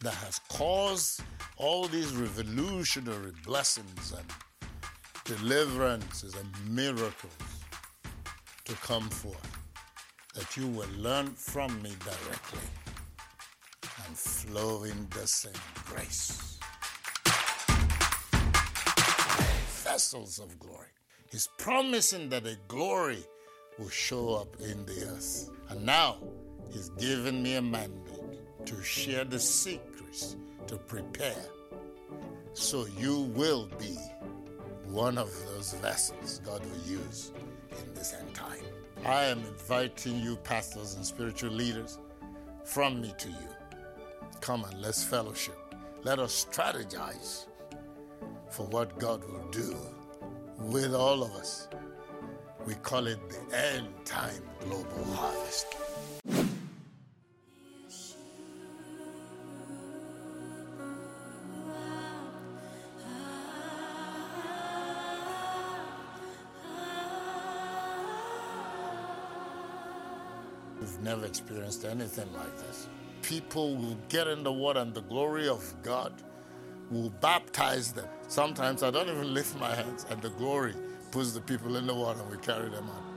that 0.00 0.12
has 0.12 0.38
caused 0.50 1.22
all 1.56 1.88
these 1.88 2.14
revolutionary 2.14 3.32
blessings 3.42 4.12
and 4.12 4.26
deliverances 5.24 6.34
and 6.34 6.74
miracles 6.74 7.32
to 8.66 8.74
come 8.74 9.08
forth, 9.08 9.58
that 10.34 10.58
you 10.58 10.66
will 10.66 10.90
learn 10.98 11.28
from 11.28 11.80
me 11.80 11.94
directly 12.04 12.68
and 14.06 14.14
flow 14.14 14.84
in 14.84 15.08
the 15.08 15.26
same 15.26 15.52
grace. 15.86 16.58
Vessels 19.82 20.38
of 20.38 20.58
glory. 20.58 20.88
He's 21.30 21.48
promising 21.58 22.28
that 22.30 22.46
a 22.46 22.56
glory 22.68 23.24
will 23.78 23.88
show 23.88 24.34
up 24.34 24.56
in 24.60 24.86
the 24.86 25.08
earth. 25.08 25.50
And 25.68 25.84
now 25.84 26.18
he's 26.72 26.90
given 26.90 27.42
me 27.42 27.56
a 27.56 27.62
mandate 27.62 28.66
to 28.66 28.82
share 28.82 29.24
the 29.24 29.38
secrets 29.38 30.36
to 30.66 30.76
prepare 30.76 31.44
so 32.52 32.86
you 32.98 33.22
will 33.34 33.68
be 33.78 33.96
one 34.86 35.18
of 35.18 35.30
those 35.46 35.74
vessels 35.74 36.40
God 36.44 36.62
will 36.64 36.90
use 36.90 37.32
in 37.70 37.94
this 37.94 38.14
end 38.14 38.34
time. 38.34 38.62
I 39.04 39.24
am 39.24 39.40
inviting 39.40 40.20
you, 40.20 40.36
pastors 40.36 40.94
and 40.94 41.04
spiritual 41.04 41.50
leaders, 41.50 41.98
from 42.64 43.00
me 43.00 43.12
to 43.18 43.28
you. 43.28 43.48
Come 44.40 44.64
and 44.64 44.80
let's 44.80 45.04
fellowship. 45.04 45.58
Let 46.02 46.18
us 46.18 46.46
strategize 46.50 47.46
for 48.50 48.64
what 48.66 48.98
God 48.98 49.22
will 49.24 49.48
do 49.50 49.76
with 50.58 50.94
all 50.94 51.22
of 51.22 51.32
us. 51.32 51.68
We 52.66 52.74
call 52.74 53.06
it 53.06 53.18
the 53.28 53.56
end 53.56 53.88
time 54.04 54.42
global 54.60 55.04
harvest. 55.14 55.66
We've 70.80 71.00
never 71.00 71.24
experienced 71.24 71.84
anything 71.84 72.32
like 72.32 72.56
this. 72.58 72.88
People 73.22 73.76
will 73.76 73.96
get 74.08 74.28
in 74.28 74.42
the 74.42 74.52
water 74.52 74.80
and 74.80 74.94
the 74.94 75.02
glory 75.02 75.48
of 75.48 75.62
God 75.82 76.12
will 76.90 77.10
baptize 77.10 77.92
them. 77.92 78.08
Sometimes 78.28 78.82
I 78.82 78.90
don't 78.90 79.08
even 79.08 79.34
lift 79.34 79.58
my 79.58 79.74
hands 79.74 80.06
and 80.10 80.20
the 80.22 80.30
glory 80.30 80.74
puts 81.12 81.32
the 81.32 81.40
people 81.40 81.76
in 81.76 81.86
the 81.86 81.94
water 81.94 82.20
and 82.20 82.30
we 82.30 82.38
carry 82.38 82.68
them 82.70 82.88
out. 82.90 83.15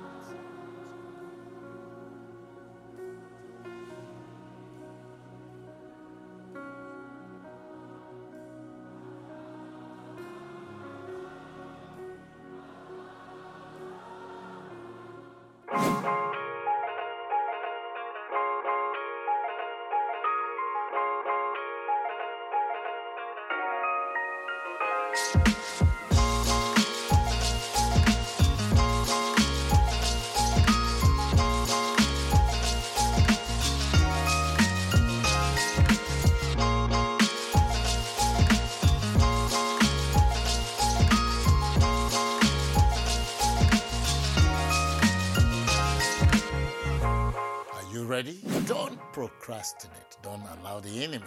Don't 48.65 48.99
procrastinate. 49.13 50.17
Don't 50.21 50.43
allow 50.59 50.79
the 50.79 51.03
enemy 51.03 51.25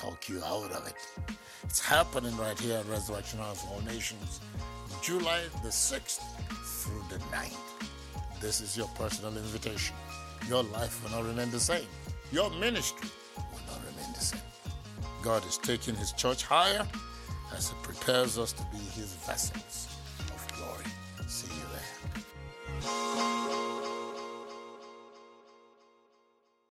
talk 0.00 0.30
you 0.30 0.42
out 0.44 0.72
of 0.72 0.86
it. 0.86 0.94
It's 1.64 1.78
happening 1.78 2.34
right 2.38 2.58
here 2.58 2.78
at 2.78 2.86
Resurrection 2.86 3.38
House 3.38 3.62
of 3.64 3.72
All 3.72 3.80
Nations, 3.82 4.40
July 5.02 5.42
the 5.62 5.68
6th 5.68 6.20
through 6.64 7.04
the 7.10 7.22
9th. 7.24 7.58
This 8.40 8.62
is 8.62 8.78
your 8.78 8.88
personal 8.94 9.36
invitation. 9.36 9.94
Your 10.48 10.62
life 10.62 11.02
will 11.02 11.10
not 11.10 11.28
remain 11.28 11.50
the 11.50 11.60
same. 11.60 11.84
Your 12.32 12.50
ministry 12.50 13.10
will 13.36 13.60
not 13.66 13.80
remain 13.84 14.10
the 14.14 14.20
same. 14.20 14.40
God 15.22 15.46
is 15.46 15.58
taking 15.58 15.94
his 15.94 16.12
church 16.12 16.44
higher 16.44 16.86
as 17.54 17.68
he 17.68 17.74
prepares 17.82 18.38
us 18.38 18.52
to 18.54 18.62
be 18.72 18.78
his 18.78 19.12
vessels 19.26 19.79